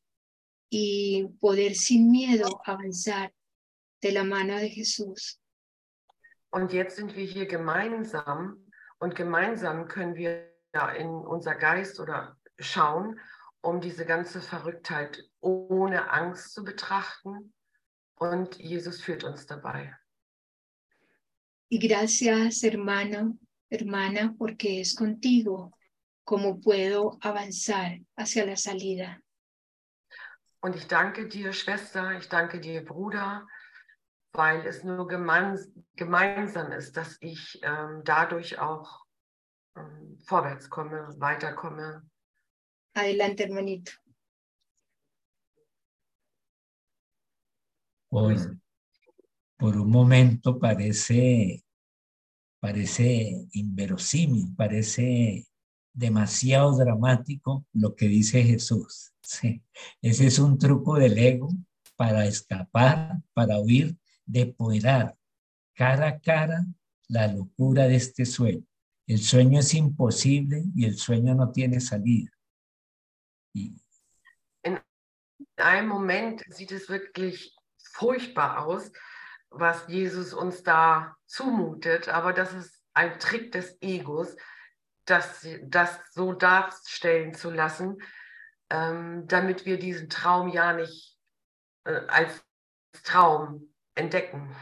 [0.68, 3.32] y poder sin miedo avanzar
[4.00, 5.38] de la mano de Jesús.
[6.50, 8.66] Und jetzt sind wir hier gemeinsam
[8.98, 10.52] und gemeinsam können wir
[10.98, 13.18] in unser Geist oder schauen,
[13.62, 17.54] um diese ganze Verrücktheit ohne Angst zu betrachten.
[18.16, 19.96] Und Jesus führt uns dabei.
[21.70, 23.38] Y gracias, hermano,
[23.70, 25.72] hermana, porque es contigo
[26.24, 29.18] como puedo avanzar hacia la salida.
[30.60, 33.46] Und ich danke dir, Schwester, ich danke dir, Bruder,
[34.32, 39.04] weil es nur gemeins gemeinsam ist, dass ich ähm, dadurch auch
[39.76, 42.08] ähm, vorwärts komme, weiterkomme.
[42.95, 43.93] Adelante, hermanito.
[48.09, 48.59] Por,
[49.57, 51.64] por un momento parece,
[52.61, 55.47] parece inverosímil, parece
[55.95, 59.14] demasiado dramático lo que dice Jesús.
[60.03, 61.49] Ese es un truco del ego
[61.97, 65.16] para escapar, para huir, depurar
[65.74, 66.66] cara a cara
[67.09, 68.64] la locura de este sueño.
[69.07, 72.32] El sueño es imposible y el sueño no tiene salida.
[73.55, 74.80] In
[75.57, 77.55] einem Moment sieht es wirklich
[77.92, 78.90] furchtbar aus,
[79.50, 84.34] was Jesus uns da zumutet, aber das ist ein Trick des Egos,
[85.05, 87.98] das, das so darstellen zu lassen,
[88.70, 91.18] ähm, damit wir diesen Traum ja nicht
[91.84, 92.42] äh, als
[93.03, 94.55] Traum entdecken.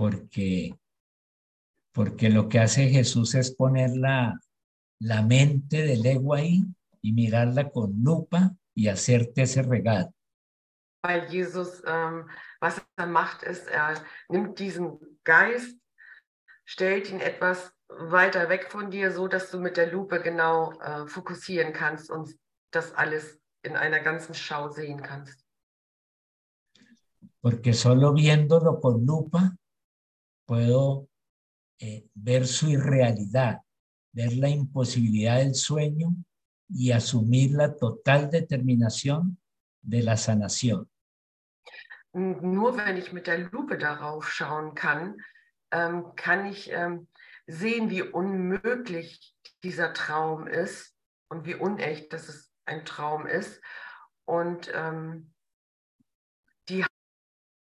[0.00, 0.78] porque,
[1.92, 4.40] porque lo que hace Jesús es poner la,
[5.00, 6.64] la mente del ego ahí
[7.02, 10.12] y mirarla con lupa y hacerte ese regalo.
[11.02, 12.28] Weil Jesus, ähm,
[12.60, 13.94] was er macht, ist, er
[14.28, 15.78] nimmt diesen Geist,
[16.66, 21.06] stellt ihn etwas weiter weg von dir, so dass du mit der Lupe genau äh,
[21.06, 22.38] fokussieren kannst und
[22.70, 25.44] das alles in einer ganzen Schau sehen kannst.
[27.40, 29.56] Porque solo viéndolo con lupa
[30.46, 31.08] puedo
[31.78, 33.60] eh, ver su irrealidad,
[34.12, 36.14] ver la imposibilidad del sueño
[36.68, 39.38] y asumir la total determinación
[39.82, 40.88] de la sanación.
[42.12, 45.22] Nur wenn ich mit der Lupe darauf schauen kann,
[45.70, 47.06] ähm, kann ich ähm,
[47.46, 50.96] sehen, wie unmöglich dieser Traum ist
[51.28, 53.60] und wie unecht, dass es ein Traum ist
[54.24, 55.32] und ähm,
[56.68, 56.84] die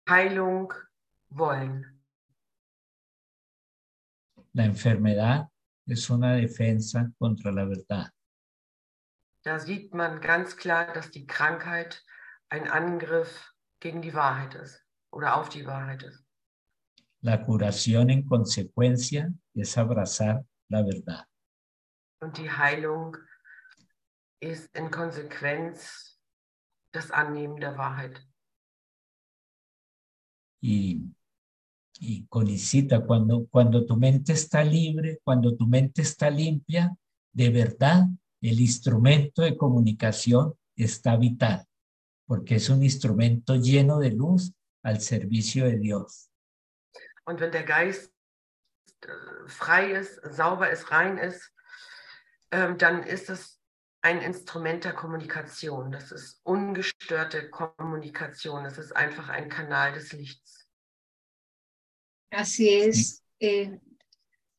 [0.08, 0.74] Heilung
[1.30, 2.02] wollen.
[4.52, 5.53] La enfermedad
[5.86, 8.10] es una defensa contra la verdad.
[9.42, 12.02] Da sieht man ganz klar, dass die Krankheit
[12.48, 16.24] ein Angriff gegen die Wahrheit ist oder auf die Wahrheit ist.
[17.20, 21.26] La curación en consecuencia es abrazar la verdad.
[22.20, 23.16] Und die Heilung
[24.40, 26.18] ist in Konsequenz
[26.92, 28.26] das Annehmen der Wahrheit.
[30.62, 31.14] Y,
[31.98, 36.94] y Colicita, cuando, cuando tu mente está libre, cuando tu mente está limpia,
[37.32, 38.06] de verdad
[38.40, 41.64] el instrumento de comunicación está vital,
[42.26, 46.30] porque es un instrumento lleno de luz al servicio de Dios.
[47.26, 48.12] Und wenn der Geist
[49.00, 51.50] äh, frei ist, sauber ist, rein ist,
[52.50, 53.58] ähm, dann ist es
[54.02, 55.90] ein Instrument der Kommunikation.
[55.90, 58.64] Das ist ungestörte Kommunikation.
[58.64, 60.63] Das ist einfach ein Kanal des Lichts.
[62.34, 63.78] Así es, eh,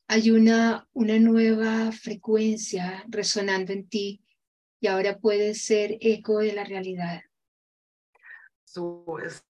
[0.08, 4.24] hay una, una nueva frecuencia resonando en ti
[4.80, 7.22] y ahora puedes ser eco de la realidad.
[8.64, 9.46] So ist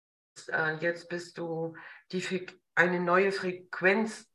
[0.51, 1.75] äh, jetzt bist du
[2.11, 4.27] die, eine neue Frequenz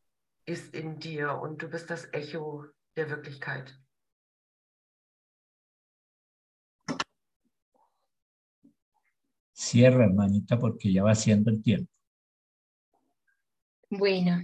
[0.46, 2.66] ist in dir und du bist das Echo
[2.96, 3.76] der Wirklichkeit.
[9.52, 11.99] Cierra, hermanita, porque ya va siendo el tiempo.
[13.90, 14.40] Bueno,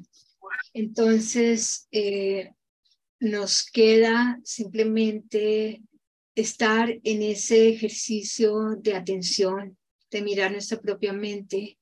[0.75, 2.53] entonces eh,
[3.21, 5.83] nos queda simplemente
[6.35, 9.79] estar en ese ejercicio de atención,
[10.11, 11.79] de mirar nuestra propia mente,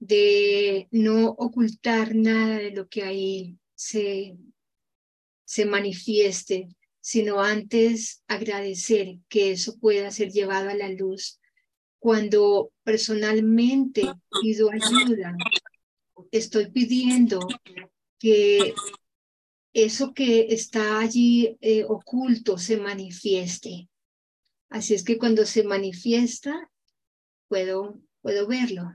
[0.00, 4.36] de no ocultar nada de lo que ahí se,
[5.44, 6.66] se manifieste,
[7.00, 11.38] sino antes agradecer que eso pueda ser llevado a la luz.
[12.00, 14.02] Cuando personalmente
[14.40, 15.36] pido ayuda,
[16.32, 17.46] estoy pidiendo
[18.18, 18.74] que
[19.72, 23.88] eso que está allí eh, oculto se manifieste.
[24.70, 26.68] Así es que cuando se manifiesta,
[27.48, 28.90] puedo, puedo verlo.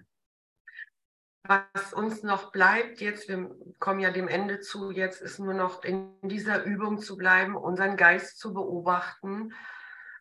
[1.48, 5.84] Was uns noch bleibt, jetzt, wir kommen ja dem Ende zu, jetzt ist nur noch
[5.86, 9.54] in dieser Übung zu bleiben, unseren Geist zu beobachten,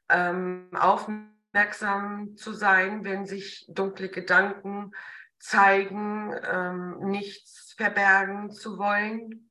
[0.08, 4.92] ähm, aufmerksam zu sein, wenn sich dunkle Gedanken
[5.38, 9.50] zeigen, ähm, nichts verbergen zu wollen,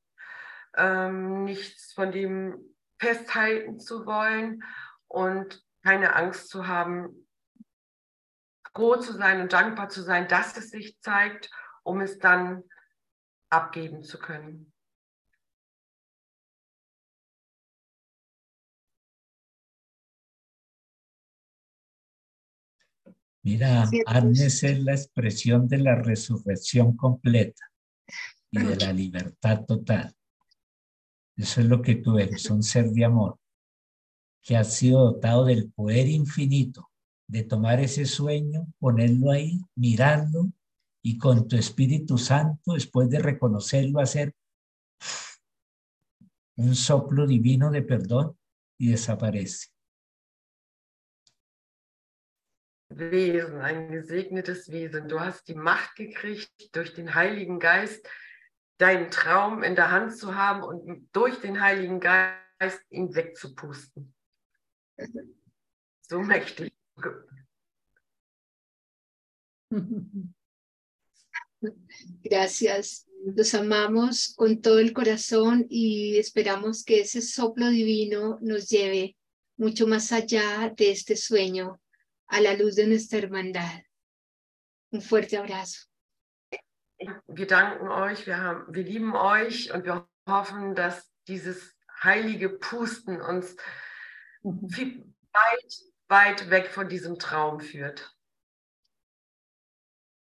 [0.76, 2.58] ähm, nichts von dem
[2.98, 4.62] festhalten zu wollen
[5.08, 7.28] und keine Angst zu haben,
[8.74, 11.50] froh zu sein und dankbar zu sein, dass es sich zeigt,
[11.82, 12.64] um es dann
[13.48, 14.72] abgeben zu können.
[23.46, 27.64] Mira, Agnes es la expresión de la resurrección completa
[28.50, 30.12] y de la libertad total.
[31.36, 33.38] Eso es lo que tú eres, un ser de amor
[34.42, 36.90] que ha sido dotado del poder infinito
[37.28, 40.50] de tomar ese sueño, ponerlo ahí, mirarlo
[41.00, 44.34] y con tu Espíritu Santo, después de reconocerlo, hacer
[46.56, 48.36] un soplo divino de perdón
[48.76, 49.68] y desaparece.
[52.88, 55.08] Wesen, ein gesegnetes Wesen.
[55.08, 58.06] Du hast die Macht gekriegt, durch den Heiligen Geist
[58.78, 64.14] deinen Traum in der Hand zu haben und durch den Heiligen Geist ihn wegzupusten.
[66.02, 66.72] So mächtig.
[72.22, 73.06] Gracias.
[73.24, 79.16] Los amamos con todo el corazón y esperamos que ese soplo divino nos lleve
[79.56, 81.80] mucho más allá de este sueño,
[82.28, 83.82] a la luz de nuestra hermandad.
[84.92, 85.86] Un fuerte abrazo.
[87.26, 93.20] Wir danken euch, wir, haben, wir lieben euch und wir hoffen, dass dieses heilige Pusten
[93.20, 93.56] uns
[94.68, 98.12] viel, weit, weit weg von diesem Traum führt.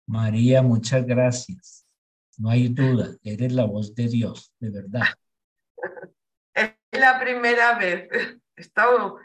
[0.06, 1.86] María, muchas gracias.
[2.38, 5.08] No hay duda, eres la voz de Dios, de verdad.
[6.54, 8.08] Es la primera vez.
[8.56, 9.20] Estamos,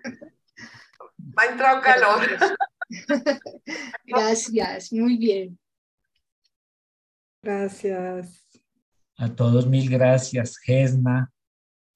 [1.36, 2.22] ha entrado calor.
[4.06, 5.60] Gracias, muy bien.
[7.42, 8.48] Gracias.
[9.18, 11.32] A todos mil gracias, Gesna,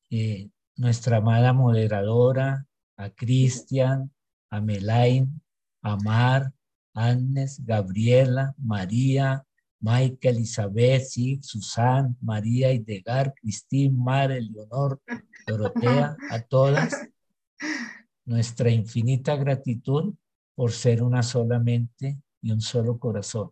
[0.09, 2.65] eh, nuestra amada moderadora,
[2.95, 4.11] a Cristian,
[4.49, 5.41] a Melain,
[5.81, 6.51] a Mar,
[6.93, 9.43] Agnes, Gabriela, María,
[9.79, 14.99] Michael, Isabel, Sig, Susan, María, Idegar, Cristín, Mar, Leonor,
[15.45, 16.93] Dorotea, a todas,
[18.27, 20.13] nuestra infinita gratitud
[20.53, 23.51] por ser una sola mente y un solo corazón.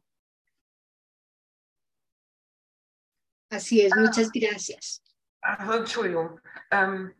[3.49, 5.01] Así es, muchas gracias.
[5.41, 6.39] Entschuldigung.
[6.71, 7.13] Ähm,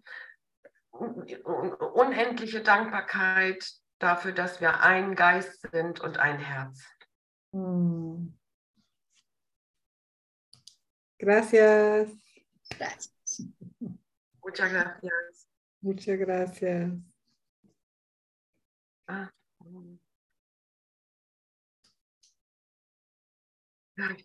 [0.91, 3.63] unendliche Dankbarkeit
[3.99, 6.83] dafür, dass wir ein Geist sind und ein Herz.
[7.51, 8.33] Mm.
[11.19, 12.09] Gracias.
[12.69, 13.47] Gracias.
[14.43, 15.47] Muchas gracias.
[15.81, 17.14] Muchas gracias.
[19.07, 19.29] Ah.
[23.95, 24.15] Tá Ai,